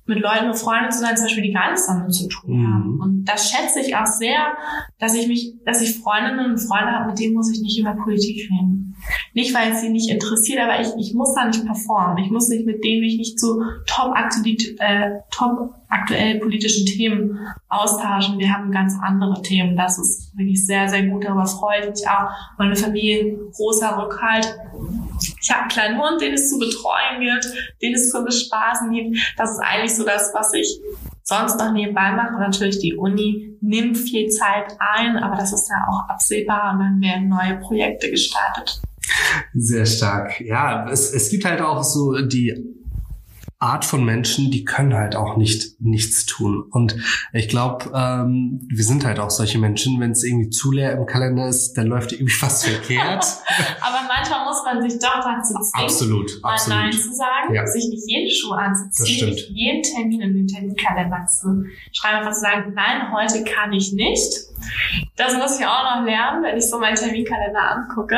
mit 0.07 0.21
Leuten 0.21 0.49
befreundet 0.49 0.93
zu 0.93 1.01
sein, 1.01 1.17
zum 1.17 1.27
Beispiel, 1.27 1.45
die 1.45 1.53
gar 1.53 1.71
nichts 1.71 1.87
damit 1.87 2.13
zu 2.13 2.29
tun 2.29 2.59
mhm. 2.59 2.75
haben. 2.75 3.01
Und 3.01 3.25
das 3.25 3.51
schätze 3.51 3.81
ich 3.81 3.97
auch 3.97 4.07
sehr, 4.07 4.57
dass 4.99 5.15
ich 5.15 5.29
mich, 5.29 5.55
dass 5.65 5.81
ich 5.81 5.99
Freundinnen 5.99 6.51
und 6.51 6.59
Freunde 6.59 6.93
habe, 6.93 7.11
mit 7.11 7.19
denen 7.19 7.35
muss 7.35 7.51
ich 7.51 7.61
nicht 7.61 7.79
über 7.79 7.95
Politik 7.95 8.51
reden. 8.51 8.97
Nicht, 9.33 9.55
weil 9.55 9.73
es 9.73 9.81
sie 9.81 9.89
nicht 9.89 10.11
interessiert, 10.11 10.61
aber 10.61 10.81
ich, 10.81 10.89
ich 10.99 11.15
muss 11.15 11.35
da 11.35 11.47
nicht 11.47 11.65
performen. 11.65 12.19
Ich 12.19 12.31
muss 12.31 12.49
nicht 12.49 12.67
mit 12.67 12.85
denen 12.85 13.01
mich 13.01 13.17
nicht 13.17 13.39
zu 13.39 13.63
top, 13.87 14.15
äh, 14.15 15.11
top 15.31 15.75
aktuell 15.89 16.39
politischen 16.41 16.87
Themen 16.87 17.39
austauschen. 17.69 18.39
Wir 18.39 18.53
haben 18.53 18.73
ganz 18.73 18.95
andere 19.01 19.41
Themen. 19.43 19.77
Das 19.77 19.99
ist 19.99 20.37
wirklich 20.37 20.65
sehr, 20.67 20.89
sehr 20.89 21.07
gut. 21.07 21.25
Darüber 21.25 21.47
freue 21.47 21.81
ich 21.81 21.91
mich 21.91 22.09
auch. 22.09 22.31
Meine 22.59 22.77
Familie, 22.77 23.39
großer 23.55 23.97
Rückhalt. 24.03 24.57
Ich 25.51 25.57
habe 25.57 25.63
einen 25.63 25.71
kleinen 25.71 26.01
Hund, 26.01 26.21
den 26.21 26.35
es 26.35 26.49
zu 26.49 26.61
betreuen 26.61 27.19
gibt, 27.19 27.45
den 27.83 27.93
es 27.93 28.09
zu 28.13 28.23
bespaßen 28.23 28.89
gibt. 28.93 29.19
Das 29.37 29.51
ist 29.51 29.59
eigentlich 29.59 29.97
so 29.97 30.05
das, 30.05 30.31
was 30.33 30.55
ich 30.55 30.81
sonst 31.25 31.59
noch 31.59 31.73
nebenbei 31.73 32.13
mache. 32.13 32.35
Und 32.35 32.41
natürlich 32.41 32.79
die 32.79 32.95
Uni 32.95 33.59
nimmt 33.61 33.99
viel 33.99 34.29
Zeit 34.29 34.77
ein, 34.79 35.17
aber 35.17 35.35
das 35.35 35.53
ist 35.53 35.69
ja 35.69 35.89
auch 35.89 36.09
absehbar 36.09 36.75
und 36.75 36.79
dann 36.79 37.01
werden 37.01 37.29
neue 37.29 37.59
Projekte 37.59 38.13
gestartet. 38.13 38.81
Sehr 39.53 39.87
stark. 39.87 40.41
Ja, 40.41 40.89
es, 40.89 41.13
es 41.13 41.31
gibt 41.31 41.45
halt 41.45 41.61
auch 41.61 41.83
so 41.83 42.25
die 42.25 42.55
Art 43.63 43.85
von 43.85 44.03
Menschen, 44.07 44.51
die 44.51 44.65
können 44.65 44.95
halt 44.95 45.15
auch 45.15 45.37
nicht 45.37 45.79
nichts 45.83 46.25
tun. 46.25 46.63
Und 46.71 46.97
ich 47.35 47.47
glaube, 47.47 47.93
ähm, 47.95 48.67
wir 48.73 48.85
sind 48.85 49.05
halt 49.05 49.21
auch 49.21 49.29
solche 49.29 49.59
Menschen, 49.59 50.01
wenn 50.01 50.13
es 50.13 50.25
irgendwie 50.25 50.49
zu 50.49 50.73
leer 50.73 50.93
im 50.93 51.05
Kalender 51.05 51.47
ist, 51.47 51.75
dann 51.75 51.89
läuft 51.89 52.13
irgendwie 52.13 52.33
fast 52.41 52.67
verkehrt. 52.67 53.23
Aber 53.83 54.09
manchmal 54.09 54.47
muss 54.47 54.65
man 54.65 54.81
sich 54.81 54.99
doch 54.99 55.21
dazu 55.23 55.53
zwingen, 55.53 55.85
absolut, 55.85 56.41
mal 56.43 56.55
absolut. 56.55 56.79
Nein 56.79 56.93
zu 56.93 57.13
sagen, 57.13 57.55
ja. 57.55 57.67
sich 57.67 57.87
nicht 57.91 58.09
jeden 58.09 58.31
Schuh 58.31 58.53
anzuziehen, 58.53 59.29
nicht 59.29 59.51
jeden 59.51 59.83
Termin 59.83 60.23
in 60.23 60.35
den 60.37 60.47
Terminkalender 60.47 61.27
zu 61.27 61.65
schreiben, 61.93 62.19
einfach 62.19 62.33
zu 62.33 62.41
sagen, 62.41 62.73
nein, 62.75 63.13
heute 63.13 63.45
kann 63.45 63.75
ich 63.75 63.93
nicht. 63.93 64.33
Das 65.17 65.35
muss 65.35 65.61
ich 65.61 65.67
auch 65.67 65.85
noch 65.85 66.07
lernen, 66.07 66.43
wenn 66.43 66.57
ich 66.57 66.69
so 66.69 66.79
meinen 66.79 66.97
Terminkalender 66.97 67.73
angucke 67.73 68.17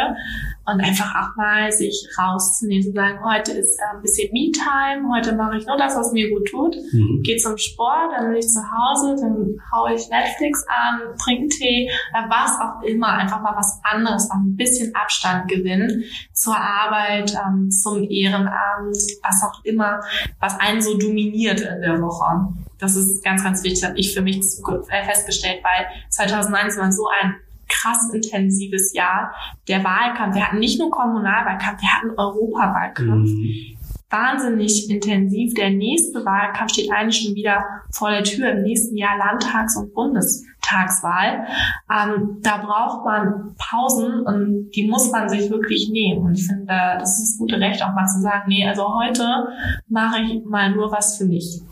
und 0.65 0.81
einfach 0.81 1.13
auch 1.15 1.37
mal 1.37 1.73
sich 1.73 2.09
rauszunehmen, 2.19 2.85
zu 2.85 2.93
sagen, 2.93 3.19
heute 3.25 3.53
ist 3.53 3.79
äh, 3.79 3.97
ein 3.97 4.03
bisschen 4.03 4.31
Me-Time, 4.33 5.13
heute 5.13 5.35
mache 5.35 5.59
ich 5.59 5.67
nur 5.67 5.77
das, 5.77 5.97
was 5.97 6.13
mir 6.13 6.31
gut 6.31 6.47
tut, 6.49 6.77
mhm. 6.93 7.21
gehe 7.23 7.37
zum 7.37 7.59
Sport, 7.59 8.13
dann 8.17 8.29
bin 8.29 8.37
ich 8.37 8.49
zu 8.49 8.61
Hause, 8.61 9.17
dann 9.21 9.57
haue 9.73 9.95
ich 9.95 10.09
Netflix 10.09 10.65
an, 10.69 11.01
trinke 11.19 11.49
Tee, 11.49 11.91
oder 12.11 12.31
was 12.31 12.61
auch 12.61 12.83
immer, 12.83 13.09
einfach 13.09 13.43
mal 13.43 13.57
was 13.57 13.81
anderes, 13.83 14.29
mal 14.29 14.37
ein 14.37 14.57
bisschen 14.57 14.95
Abstand 14.95 15.49
gewinnen 15.49 16.05
zur 16.33 16.57
Arbeit, 16.57 17.35
ähm, 17.35 17.71
zum 17.71 18.09
Ehrenamt, 18.09 18.97
was 19.23 19.43
auch 19.43 19.65
immer, 19.65 20.01
was 20.39 20.59
einen 20.61 20.81
so 20.81 20.97
dominiert 20.97 21.61
in 21.61 21.81
der 21.81 22.01
Woche. 22.01 22.53
Das 22.79 22.97
ist 22.97 23.25
ganz, 23.25 23.43
ganz 23.43 23.63
wichtig, 23.65 23.85
habe 23.85 23.99
ich 23.99 24.15
für 24.15 24.23
mich 24.23 24.45
festgestellt, 24.89 25.61
weil 25.63 25.87
2019 26.11 26.81
war 26.81 26.93
so 26.93 27.07
ein 27.21 27.37
krass 27.73 28.11
intensives 28.13 28.93
Jahr. 28.93 29.33
Der 29.69 29.83
Wahlkampf, 29.83 30.35
wir 30.35 30.47
hatten 30.47 30.59
nicht 30.59 30.79
nur 30.79 30.91
Kommunalwahlkampf, 30.91 31.81
wir 31.81 31.93
hatten 31.93 32.11
Europawahlkampf. 32.17 33.31
Mhm. 33.31 33.77
Wahnsinnig 34.11 34.91
intensiv. 34.91 35.55
Der 35.55 35.71
nächste 35.71 36.25
Wahlkampf 36.25 36.73
steht 36.73 36.93
eigentlich 36.93 37.25
schon 37.25 37.35
wieder 37.35 37.65
vor 37.91 38.11
der 38.11 38.25
Tür 38.25 38.51
im 38.51 38.63
nächsten 38.63 38.95
Jahr 38.97 39.17
Landtags- 39.17 39.77
und 39.77 39.95
Bundestagswahl. 39.95 41.47
Ähm, 41.91 42.37
da 42.43 42.59
braucht 42.59 43.07
man 43.07 43.55
Pausen 43.57 44.21
und 44.27 44.71
die 44.73 44.87
muss 44.87 45.11
man 45.11 45.31
sich 45.31 45.51
wirklich 45.51 45.89
nehmen. 45.91 46.27
Und 46.27 46.39
ich 46.39 46.47
finde, 46.47 46.67
das 46.67 47.19
ist 47.19 47.33
das 47.33 47.39
gute 47.39 47.59
Recht, 47.59 47.83
auch 47.83 47.95
mal 47.95 48.07
zu 48.07 48.21
sagen, 48.21 48.45
nee, 48.49 48.69
also 48.69 48.85
heute 48.95 49.49
mache 49.89 50.21
ich 50.21 50.45
mal 50.45 50.71
nur 50.71 50.93
was 50.93 51.17
für 51.17 51.25
mich. 51.25 51.63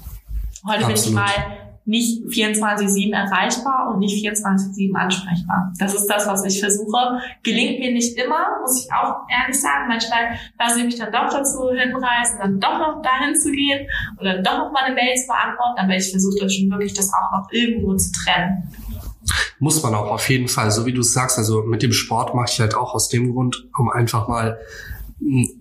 Heute 0.67 0.87
Absolut. 0.87 0.95
bin 0.95 1.05
ich 1.05 1.15
mal 1.15 1.70
nicht 1.91 2.23
24-7 2.23 3.13
erreichbar 3.13 3.91
und 3.93 3.99
nicht 3.99 4.25
24-7 4.25 4.95
ansprechbar. 4.95 5.73
Das 5.79 5.93
ist 5.93 6.07
das, 6.07 6.25
was 6.27 6.45
ich 6.45 6.61
versuche. 6.61 7.21
Gelingt 7.43 7.81
mir 7.81 7.93
nicht 7.93 8.17
immer, 8.17 8.61
muss 8.63 8.85
ich 8.85 8.93
auch 8.93 9.27
ehrlich 9.29 9.61
sagen. 9.61 9.89
Manchmal 9.89 10.39
lasse 10.59 10.79
ich 10.79 10.85
mich 10.85 10.99
dann 10.99 11.11
doch 11.11 11.29
dazu 11.29 11.69
hinreißen, 11.71 12.39
dann 12.39 12.61
doch 12.61 12.79
noch 12.79 13.03
dahin 13.03 13.35
zu 13.35 13.51
gehen 13.51 13.89
oder 14.21 14.41
doch 14.41 14.59
noch 14.59 14.73
mal 14.73 14.85
eine 14.85 14.95
Mail 14.95 15.17
zu 15.17 15.27
beantworten, 15.27 15.81
aber 15.81 15.97
ich 15.97 16.09
versuche 16.11 16.39
das 16.41 16.55
schon 16.55 16.71
wirklich, 16.71 16.95
das 16.95 17.13
auch 17.13 17.33
noch 17.33 17.49
irgendwo 17.51 17.97
zu 17.97 18.13
trennen. 18.13 18.73
Muss 19.59 19.83
man 19.83 19.95
auch 19.95 20.13
auf 20.13 20.29
jeden 20.31 20.49
Fall, 20.49 20.71
so 20.71 20.87
wie 20.87 20.93
du 20.93 21.03
sagst, 21.03 21.39
also 21.39 21.63
mit 21.63 21.83
dem 21.83 21.93
Sport 21.93 22.35
mache 22.37 22.51
ich 22.53 22.61
halt 22.61 22.75
auch 22.75 22.95
aus 22.95 23.09
dem 23.09 23.33
Grund, 23.33 23.69
um 23.77 23.91
einfach 23.91 24.29
mal 24.29 24.59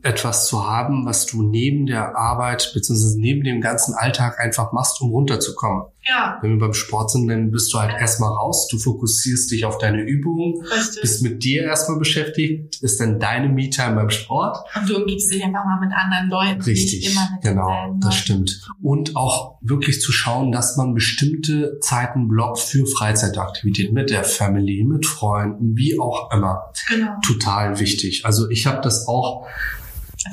etwas 0.04 0.48
zu 0.48 0.70
haben, 0.70 1.06
was 1.06 1.26
du 1.26 1.44
neben 1.44 1.86
der 1.86 2.16
Arbeit 2.16 2.72
bzw. 2.74 3.20
neben 3.20 3.44
dem 3.44 3.62
ganzen 3.62 3.94
Alltag 3.94 4.40
einfach 4.40 4.72
machst, 4.72 5.02
um 5.02 5.12
runterzukommen. 5.12 5.84
Ja. 6.08 6.40
Wenn 6.42 6.52
wir 6.52 6.60
beim 6.60 6.74
Sport 6.74 7.12
sind, 7.12 7.28
dann 7.28 7.52
bist 7.52 7.74
du 7.74 7.80
halt 7.80 8.00
erstmal 8.00 8.32
raus, 8.32 8.68
du 8.68 8.78
fokussierst 8.78 9.52
dich 9.52 9.66
auf 9.66 9.78
deine 9.78 10.02
Übungen, 10.02 10.62
Richtig. 10.62 11.02
bist 11.02 11.22
mit 11.22 11.44
dir 11.44 11.64
erstmal 11.64 12.00
beschäftigt, 12.00 12.82
ist 12.82 13.00
dann 13.00 13.20
deine 13.20 13.50
Me-Time 13.50 13.96
beim 13.96 14.10
Sport. 14.10 14.58
Und 14.76 14.90
du 14.90 14.98
umgibst 14.98 15.32
dich 15.32 15.44
einfach 15.44 15.66
mal 15.66 15.80
mit 15.80 15.92
anderen 15.94 16.30
Leuten. 16.30 16.62
Richtig, 16.62 17.18
genau, 17.42 17.96
das 18.00 18.16
stimmt. 18.16 18.62
Und 18.82 19.16
auch 19.16 19.58
wirklich 19.62 20.02
zu 20.02 20.12
schauen, 20.12 20.52
dass 20.52 20.78
man 20.78 20.94
bestimmte 20.94 21.80
Zeiten 21.80 22.28
blockt 22.28 22.60
für 22.60 22.86
Freizeitaktivitäten 22.86 23.94
mit 23.94 24.10
der 24.10 24.24
Family, 24.24 24.84
mit 24.84 25.06
Freunden, 25.06 25.76
wie 25.76 26.00
auch 26.00 26.32
immer. 26.32 26.72
Genau. 26.88 27.16
Total 27.26 27.80
wichtig. 27.80 28.26
Also 28.26 28.50
ich 28.50 28.66
habe 28.66 28.82
das 28.82 29.08
auch 29.08 29.46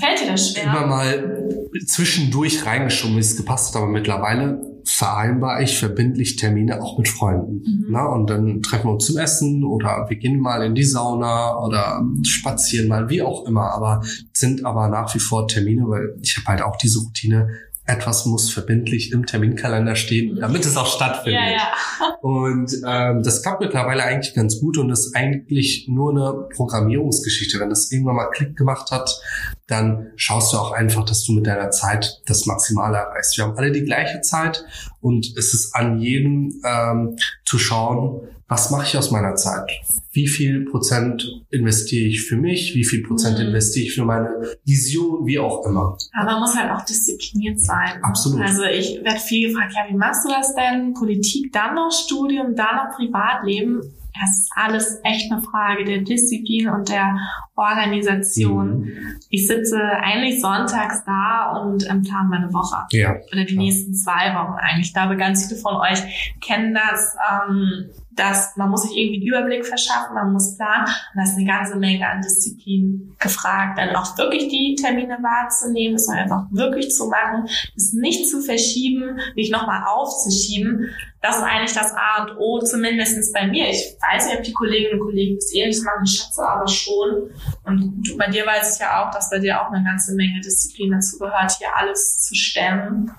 Fällt 0.00 0.20
dir 0.20 0.32
das 0.32 0.50
schwer? 0.50 0.64
Immer 0.64 0.86
mal 0.86 1.70
zwischendurch 1.86 2.66
reingeschoben, 2.66 3.16
wie 3.16 3.20
es 3.20 3.36
gepasst 3.36 3.74
hat, 3.74 3.82
aber 3.82 3.90
mittlerweile 3.90 4.60
vereinbare 4.84 5.62
ich 5.62 5.78
verbindlich 5.78 6.36
Termine 6.36 6.80
auch 6.80 6.96
mit 6.96 7.08
Freunden. 7.08 7.56
Mhm. 7.56 7.86
Na, 7.90 8.06
und 8.06 8.30
dann 8.30 8.62
treffen 8.62 8.86
wir 8.86 8.92
uns 8.92 9.06
zum 9.06 9.18
Essen 9.18 9.64
oder 9.64 10.06
wir 10.08 10.16
gehen 10.16 10.40
mal 10.40 10.62
in 10.64 10.74
die 10.74 10.84
Sauna 10.84 11.58
oder 11.58 12.02
spazieren 12.22 12.88
mal, 12.88 13.08
wie 13.08 13.22
auch 13.22 13.46
immer. 13.46 13.72
Aber 13.72 14.02
sind 14.32 14.64
aber 14.64 14.88
nach 14.88 15.12
wie 15.14 15.18
vor 15.18 15.48
Termine, 15.48 15.82
weil 15.88 16.16
ich 16.22 16.36
habe 16.36 16.46
halt 16.46 16.62
auch 16.62 16.76
diese 16.76 17.00
Routine, 17.00 17.48
etwas 17.86 18.26
muss 18.26 18.52
verbindlich 18.52 19.12
im 19.12 19.26
Terminkalender 19.26 19.94
stehen, 19.94 20.36
damit 20.40 20.66
es 20.66 20.76
auch 20.76 20.86
stattfindet. 20.86 21.40
Ja, 21.40 21.50
ja. 21.50 22.16
Und 22.20 22.72
ähm, 22.86 23.22
das 23.22 23.42
klappt 23.42 23.60
mittlerweile 23.60 24.02
eigentlich 24.02 24.34
ganz 24.34 24.60
gut 24.60 24.76
und 24.76 24.90
ist 24.90 25.14
eigentlich 25.14 25.86
nur 25.88 26.10
eine 26.10 26.48
Programmierungsgeschichte. 26.54 27.60
Wenn 27.60 27.70
das 27.70 27.90
irgendwann 27.92 28.16
mal 28.16 28.30
Klick 28.30 28.56
gemacht 28.56 28.90
hat, 28.90 29.20
dann 29.68 30.10
schaust 30.16 30.52
du 30.52 30.56
auch 30.56 30.72
einfach, 30.72 31.04
dass 31.04 31.24
du 31.24 31.32
mit 31.32 31.46
deiner 31.46 31.70
Zeit 31.70 32.22
das 32.26 32.46
Maximale 32.46 32.96
erreichst. 32.98 33.36
Wir 33.36 33.44
haben 33.44 33.56
alle 33.56 33.70
die 33.70 33.84
gleiche 33.84 34.20
Zeit 34.20 34.64
und 35.00 35.36
es 35.36 35.54
ist 35.54 35.74
an 35.74 36.00
jedem 36.00 36.60
ähm, 36.64 37.16
zu 37.44 37.58
schauen, 37.58 38.28
was 38.48 38.70
mache 38.70 38.86
ich 38.86 38.96
aus 38.96 39.10
meiner 39.10 39.34
Zeit? 39.34 39.70
Wie 40.12 40.28
viel 40.28 40.64
Prozent 40.70 41.26
investiere 41.50 42.06
ich 42.06 42.22
für 42.22 42.36
mich? 42.36 42.74
Wie 42.74 42.84
viel 42.84 43.02
Prozent 43.02 43.38
mhm. 43.38 43.46
investiere 43.46 43.86
ich 43.86 43.94
für 43.94 44.04
meine 44.04 44.30
Vision? 44.64 45.26
Wie 45.26 45.38
auch 45.38 45.66
immer. 45.66 45.96
Aber 46.14 46.32
man 46.32 46.40
muss 46.40 46.56
halt 46.56 46.70
auch 46.70 46.84
diszipliniert 46.84 47.60
sein. 47.60 48.02
Absolut. 48.02 48.42
Also 48.42 48.62
ich 48.62 49.00
werde 49.02 49.18
viel 49.18 49.48
gefragt, 49.48 49.74
ja, 49.74 49.92
wie 49.92 49.96
machst 49.96 50.24
du 50.24 50.28
das 50.28 50.54
denn? 50.54 50.94
Politik, 50.94 51.52
dann 51.52 51.74
noch 51.74 51.90
Studium, 51.90 52.54
dann 52.54 52.76
noch 52.76 52.96
Privatleben. 52.96 53.80
Das 54.18 54.30
ist 54.30 54.50
alles 54.54 55.00
echt 55.04 55.30
eine 55.30 55.42
Frage 55.42 55.84
der 55.84 55.98
Disziplin 55.98 56.70
und 56.70 56.88
der 56.88 57.18
Organisation. 57.54 58.80
Mhm. 58.80 58.92
Ich 59.28 59.46
sitze 59.46 59.78
eigentlich 59.78 60.40
sonntags 60.40 61.04
da 61.04 61.60
und 61.60 61.84
ähm, 61.90 62.02
plane 62.02 62.28
meine 62.30 62.52
Woche. 62.52 62.76
Ja. 62.92 63.16
Oder 63.32 63.44
die 63.44 63.54
ja. 63.54 63.60
nächsten 63.60 63.92
zwei 63.92 64.34
Wochen 64.34 64.54
eigentlich. 64.58 64.86
Ich 64.86 64.94
glaube, 64.94 65.16
ganz 65.16 65.46
viele 65.46 65.60
von 65.60 65.76
euch 65.76 66.38
kennen 66.40 66.74
das. 66.74 67.14
Ähm, 67.30 67.90
dass 68.16 68.56
man 68.56 68.70
muss 68.70 68.82
sich 68.82 68.96
irgendwie 68.96 69.16
einen 69.16 69.28
Überblick 69.28 69.66
verschaffen, 69.66 70.14
man 70.14 70.32
muss 70.32 70.56
planen 70.56 70.86
und 70.86 71.16
da 71.16 71.22
ist 71.22 71.36
eine 71.36 71.46
ganze 71.46 71.76
Menge 71.76 72.08
an 72.08 72.22
Disziplin 72.22 73.14
gefragt, 73.18 73.78
dann 73.78 73.94
auch 73.94 74.16
wirklich 74.18 74.48
die 74.48 74.74
Termine 74.74 75.18
wahrzunehmen, 75.22 75.96
es 75.96 76.08
einfach 76.08 76.46
wirklich 76.50 76.90
zu 76.90 77.08
machen, 77.08 77.48
es 77.76 77.92
nicht 77.92 78.28
zu 78.28 78.40
verschieben, 78.40 79.20
nicht 79.34 79.52
nochmal 79.52 79.84
aufzuschieben. 79.86 80.88
Das 81.20 81.38
ist 81.38 81.42
eigentlich 81.42 81.74
das 81.74 81.92
A 81.92 82.22
und 82.22 82.38
O, 82.38 82.60
zumindest 82.60 83.32
bei 83.34 83.46
mir. 83.46 83.68
Ich 83.68 83.96
weiß 84.00 84.26
nicht, 84.26 84.38
ob 84.38 84.44
die 84.44 84.52
Kolleginnen 84.52 85.00
und 85.00 85.06
Kollegen 85.06 85.36
das 85.36 85.52
ähnlich 85.52 85.82
machen, 85.82 86.04
ich 86.04 86.12
schätze 86.12 86.42
aber 86.42 86.68
schon. 86.68 87.30
Und 87.64 88.16
bei 88.16 88.28
dir 88.28 88.46
weiß 88.46 88.74
ich 88.74 88.80
ja 88.80 89.02
auch, 89.02 89.10
dass 89.10 89.30
bei 89.30 89.38
dir 89.38 89.60
auch 89.60 89.72
eine 89.72 89.84
ganze 89.84 90.14
Menge 90.14 90.40
Disziplin 90.40 90.92
dazu 90.92 91.18
gehört, 91.18 91.52
hier 91.58 91.74
alles 91.76 92.20
zu 92.20 92.34
stemmen. 92.34 93.12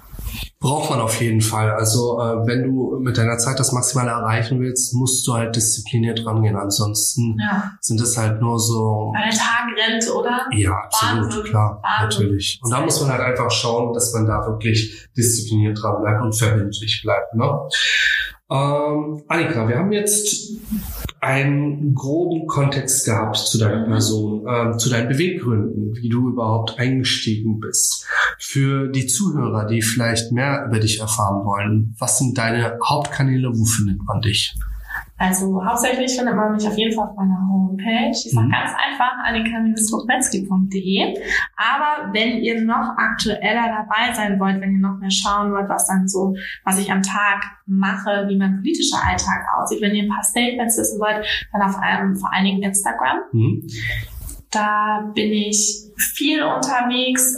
Braucht 0.59 0.89
man 0.89 0.99
auf 1.01 1.21
jeden 1.21 1.41
Fall. 1.41 1.71
Also 1.71 2.19
äh, 2.19 2.47
wenn 2.47 2.63
du 2.63 2.97
mit 2.99 3.17
deiner 3.17 3.37
Zeit 3.37 3.59
das 3.59 3.71
Maximale 3.71 4.09
erreichen 4.09 4.59
willst, 4.59 4.93
musst 4.95 5.27
du 5.27 5.33
halt 5.33 5.55
diszipliniert 5.55 6.25
rangehen. 6.25 6.55
Ansonsten 6.55 7.37
ja. 7.39 7.71
sind 7.79 8.01
es 8.01 8.17
halt 8.17 8.41
nur 8.41 8.59
so. 8.59 9.13
Weil 9.15 9.29
der 9.29 9.37
Tag 9.37 9.67
rennt, 9.77 10.15
oder? 10.15 10.47
Ja, 10.51 10.71
absolut, 10.71 11.25
Wahnsinn. 11.25 11.43
klar, 11.43 11.81
Wahnsinn. 11.83 12.23
natürlich. 12.23 12.59
Und 12.63 12.71
da 12.71 12.81
muss 12.81 12.99
man 13.01 13.11
halt 13.11 13.21
einfach 13.21 13.51
schauen, 13.51 13.93
dass 13.93 14.11
man 14.13 14.25
da 14.25 14.47
wirklich 14.47 15.07
diszipliniert 15.15 15.81
dran 15.81 16.01
bleibt 16.01 16.23
und 16.23 16.33
verbindlich 16.33 17.01
bleibt. 17.03 17.35
Ne? 17.35 17.59
Ähm, 18.49 19.21
Annika, 19.27 19.67
wir 19.67 19.77
haben 19.77 19.91
jetzt 19.91 20.53
einen 21.19 21.93
groben 21.93 22.47
Kontext 22.47 23.05
gehabt 23.05 23.37
zu 23.37 23.57
deiner 23.57 23.85
Person, 23.85 24.47
äh, 24.47 24.77
zu 24.77 24.89
deinen 24.89 25.09
Beweggründen, 25.09 25.95
wie 25.95 26.09
du 26.09 26.29
überhaupt 26.29 26.79
eingestiegen 26.79 27.59
bist. 27.59 28.07
Für 28.39 28.88
die 28.88 29.08
Zuhörer, 29.08 29.65
die 29.65 29.82
vielleicht 29.82 30.32
mehr 30.32 30.65
über 30.67 30.80
dich 30.80 31.00
erfahren 31.00 31.45
wollen, 31.45 31.95
was 31.97 32.19
sind 32.19 32.38
deine 32.38 32.78
Hauptkanäle, 32.84 33.50
wo 33.54 33.65
findet 33.65 34.04
man 34.04 34.21
dich? 34.21 34.56
Also 35.19 35.65
hauptsächlich 35.65 36.15
findet 36.15 36.36
man 36.36 36.54
mich 36.54 36.67
auf 36.67 36.78
jeden 36.78 36.93
Fall 36.95 37.08
auf 37.08 37.15
meiner 37.15 37.39
Homepage. 37.50 38.12
Die 38.12 38.28
ist 38.28 38.36
mhm. 38.36 38.45
auch 38.45 38.52
ganz 38.52 38.71
einfach, 38.78 39.13
annika-luchmetzki.de. 39.26 41.15
Aber 41.56 42.13
wenn 42.13 42.38
ihr 42.43 42.62
noch 42.62 42.95
aktueller 42.97 43.67
dabei 43.67 44.13
sein 44.13 44.39
wollt, 44.39 44.62
wenn 44.62 44.73
ihr 44.73 44.80
noch 44.80 45.00
mehr 45.00 45.10
schauen 45.10 45.52
wollt, 45.52 45.67
was 45.69 45.88
dann 45.88 46.08
so, 46.08 46.36
was 46.63 46.78
ich 46.78 46.91
am 46.91 47.02
Tag 47.02 47.43
mache, 47.65 48.28
wie 48.30 48.38
mein 48.38 48.58
politischer 48.58 49.04
Alltag 49.04 49.43
aussieht, 49.58 49.82
wenn 49.82 49.95
ihr 49.95 50.04
ein 50.04 50.10
paar 50.10 50.23
Statements 50.23 50.78
wissen 50.78 51.00
wollt, 51.00 51.26
dann 51.52 51.63
auf 51.63 51.80
einem, 51.80 52.15
vor 52.15 52.32
allen 52.32 52.45
Dingen 52.45 52.62
Instagram. 52.62 53.17
Mhm. 53.32 53.67
Da 54.52 55.12
bin 55.15 55.32
ich 55.32 55.82
viel 55.97 56.43
unterwegs 56.43 57.36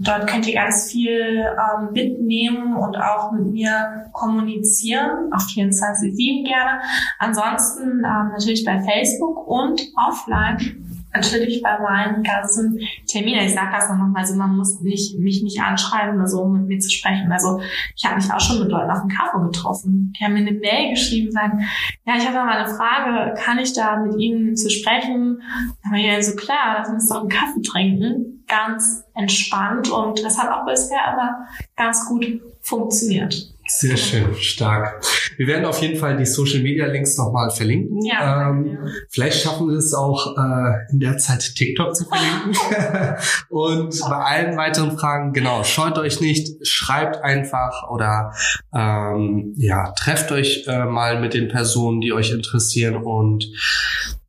Dort 0.00 0.28
könnt 0.28 0.46
ihr 0.46 0.54
ganz 0.54 0.90
viel 0.90 1.44
ähm, 1.44 1.92
mitnehmen 1.92 2.76
und 2.76 2.96
auch 2.96 3.32
mit 3.32 3.46
mir 3.46 4.10
kommunizieren, 4.12 5.32
auf 5.32 5.42
24-7 5.42 6.44
gerne. 6.44 6.80
Ansonsten 7.18 8.04
ähm, 8.04 8.30
natürlich 8.32 8.64
bei 8.64 8.80
Facebook 8.82 9.46
und 9.48 9.82
offline 9.96 10.84
natürlich 11.12 11.62
bei 11.62 11.78
meinen 11.78 12.22
ganzen 12.22 12.78
Terminen, 13.06 13.46
ich 13.46 13.54
sage 13.54 13.72
das 13.72 13.88
noch 13.88 13.96
mal 13.96 14.26
so, 14.26 14.34
man 14.34 14.56
muss 14.56 14.80
nicht, 14.80 15.18
mich 15.18 15.42
nicht 15.42 15.60
anschreiben 15.60 16.16
oder 16.16 16.28
so, 16.28 16.42
um 16.42 16.52
mit 16.52 16.68
mir 16.68 16.78
zu 16.78 16.90
sprechen. 16.90 17.32
Also 17.32 17.60
ich 17.96 18.04
habe 18.04 18.16
mich 18.16 18.32
auch 18.32 18.40
schon 18.40 18.60
mit 18.60 18.70
Leuten 18.70 18.90
auf 18.90 19.00
dem 19.00 19.08
Kaffee 19.08 19.44
getroffen. 19.44 20.12
Die 20.18 20.24
haben 20.24 20.34
mir 20.34 20.40
eine 20.40 20.52
Mail 20.52 20.90
geschrieben, 20.90 21.32
sagen, 21.32 21.66
ja, 22.04 22.14
ich 22.16 22.26
habe 22.26 22.36
mal 22.36 22.58
eine 22.58 22.74
Frage, 22.74 23.34
kann 23.40 23.58
ich 23.58 23.72
da 23.72 23.96
mit 23.96 24.20
Ihnen 24.20 24.56
zu 24.56 24.70
sprechen? 24.70 25.42
Ich 25.94 26.04
ja 26.04 26.22
so 26.22 26.36
klar, 26.36 26.76
lass 26.78 26.88
uns 26.88 27.08
doch 27.08 27.20
einen 27.20 27.28
Kaffee 27.28 27.62
trinken. 27.62 28.37
Ganz 28.48 29.04
entspannt 29.14 29.90
und 29.90 30.24
das 30.24 30.38
hat 30.38 30.50
auch 30.50 30.64
bisher 30.64 30.98
immer 31.12 31.46
ganz 31.76 32.06
gut 32.08 32.40
funktioniert. 32.62 33.52
Sehr 33.70 33.98
schön, 33.98 34.34
stark. 34.34 35.04
Wir 35.36 35.46
werden 35.46 35.66
auf 35.66 35.82
jeden 35.82 35.98
Fall 35.98 36.16
die 36.16 36.24
Social 36.24 36.60
Media 36.60 36.86
Links 36.86 37.18
nochmal 37.18 37.50
verlinken. 37.50 38.02
Ja, 38.02 38.48
ähm, 38.48 38.78
Vielleicht 39.10 39.42
schaffen 39.42 39.68
wir 39.68 39.76
es 39.76 39.92
auch 39.92 40.38
äh, 40.38 40.90
in 40.90 41.00
der 41.00 41.18
Zeit 41.18 41.54
TikTok 41.54 41.94
zu 41.94 42.06
verlinken. 42.06 42.56
Und 43.50 44.00
bei 44.00 44.16
allen 44.16 44.56
weiteren 44.56 44.96
Fragen, 44.96 45.34
genau, 45.34 45.64
scheut 45.64 45.98
euch 45.98 46.20
nicht, 46.22 46.66
schreibt 46.66 47.22
einfach 47.22 47.90
oder 47.90 48.32
ähm, 48.74 49.52
ja, 49.58 49.92
trefft 49.92 50.32
euch 50.32 50.64
äh, 50.66 50.86
mal 50.86 51.20
mit 51.20 51.34
den 51.34 51.48
Personen, 51.48 52.00
die 52.00 52.14
euch 52.14 52.30
interessieren 52.30 52.96
und 52.96 53.44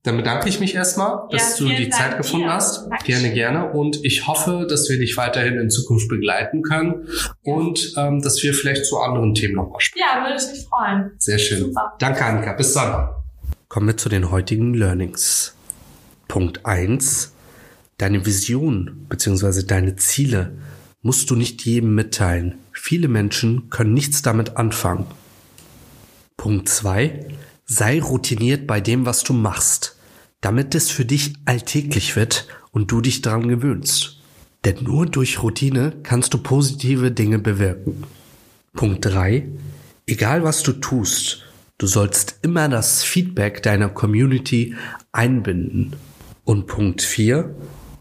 dann 0.03 0.15
bedanke 0.15 0.47
ich 0.47 0.62
mich 0.62 0.75
erstmal, 0.75 1.27
dass 1.29 1.59
ja, 1.59 1.65
du 1.65 1.75
die 1.75 1.89
Dank 1.89 1.93
Zeit 1.93 2.17
gefunden 2.17 2.47
dir. 2.47 2.53
hast. 2.53 2.89
Dankeschön. 2.89 3.21
Gerne, 3.21 3.33
gerne. 3.33 3.71
Und 3.71 4.03
ich 4.05 4.27
hoffe, 4.27 4.65
dass 4.69 4.89
wir 4.89 4.97
dich 4.97 5.17
weiterhin 5.17 5.59
in 5.59 5.69
Zukunft 5.69 6.07
begleiten 6.07 6.62
können 6.62 7.09
und 7.43 7.93
ähm, 7.97 8.21
dass 8.21 8.41
wir 8.41 8.53
vielleicht 8.53 8.85
zu 8.85 8.99
anderen 8.99 9.33
Themen 9.33 9.55
nochmal 9.55 9.81
sprechen. 9.81 10.05
Ja, 10.07 10.23
würde 10.23 10.41
ich 10.41 10.49
mich 10.51 10.67
freuen. 10.67 11.12
Sehr 11.17 11.38
schön. 11.38 11.59
Super. 11.59 11.93
Danke, 11.99 12.23
Annika. 12.25 12.53
Bis 12.53 12.73
dann. 12.73 13.09
Kommen 13.67 13.88
wir 13.88 13.97
zu 13.97 14.07
den 14.07 14.31
heutigen 14.31 14.73
Learnings. 14.73 15.53
Punkt 16.29 16.65
eins: 16.65 17.33
Deine 17.97 18.25
Vision 18.25 19.05
bzw. 19.09 19.63
deine 19.63 19.97
Ziele 19.97 20.53
musst 21.01 21.29
du 21.29 21.35
nicht 21.35 21.65
jedem 21.65 21.93
mitteilen. 21.93 22.57
Viele 22.71 23.09
Menschen 23.09 23.69
können 23.69 23.93
nichts 23.93 24.21
damit 24.21 24.55
anfangen. 24.55 25.07
Punkt 26.38 26.69
zwei: 26.69 27.25
Sei 27.71 28.01
routiniert 28.01 28.65
bei 28.65 28.82
dem, 28.82 29.05
was 29.05 29.23
du 29.23 29.32
machst, 29.32 29.95
damit 30.41 30.73
es 30.73 30.89
für 30.89 31.05
dich 31.05 31.36
alltäglich 31.45 32.15
wird 32.15 32.47
und 32.71 32.91
du 32.91 32.99
dich 32.99 33.21
daran 33.21 33.47
gewöhnst. 33.47 34.17
Denn 34.65 34.84
nur 34.84 35.05
durch 35.05 35.43
Routine 35.43 35.93
kannst 36.01 36.34
du 36.34 36.39
positive 36.39 37.12
Dinge 37.12 37.38
bewirken. 37.38 38.05
Punkt 38.73 39.05
3. 39.05 39.47
Egal 40.08 40.43
was 40.43 40.63
du 40.63 40.73
tust, 40.73 41.43
du 41.77 41.86
sollst 41.86 42.39
immer 42.41 42.69
das 42.69 43.03
Feedback 43.03 43.62
deiner 43.62 43.89
Community 43.89 44.75
einbinden. 45.12 45.95
Und 46.45 46.65
Punkt 46.65 47.03
4, 47.03 47.55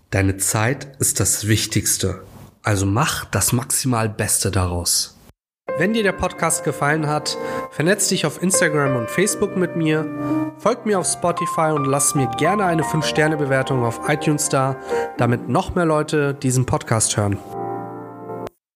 deine 0.09 0.39
Zeit 0.39 0.97
ist 0.99 1.21
das 1.21 1.47
Wichtigste. 1.47 2.23
Also 2.63 2.87
mach 2.87 3.27
das 3.27 3.53
maximal 3.53 4.09
Beste 4.09 4.51
daraus. 4.51 5.18
Wenn 5.79 5.93
dir 5.93 6.03
der 6.03 6.11
Podcast 6.11 6.65
gefallen 6.65 7.07
hat, 7.07 7.39
vernetz 7.71 8.09
dich 8.09 8.27
auf 8.27 8.43
Instagram 8.43 8.97
und 8.97 9.09
Facebook 9.09 9.57
mit 9.57 9.77
mir, 9.77 10.05
folg 10.59 10.85
mir 10.85 10.99
auf 10.99 11.07
Spotify 11.07 11.71
und 11.73 11.85
lass 11.85 12.17
mir 12.17 12.29
gerne 12.37 12.65
eine 12.65 12.83
5-Sterne-Bewertung 12.83 13.85
auf 13.85 14.01
iTunes 14.09 14.49
da, 14.49 14.75
damit 15.19 15.49
noch 15.49 15.77
mehr 15.77 15.87
Leute 15.87 16.35
diesen 16.35 16.67
Podcast 16.67 17.17
hören. 17.17 17.39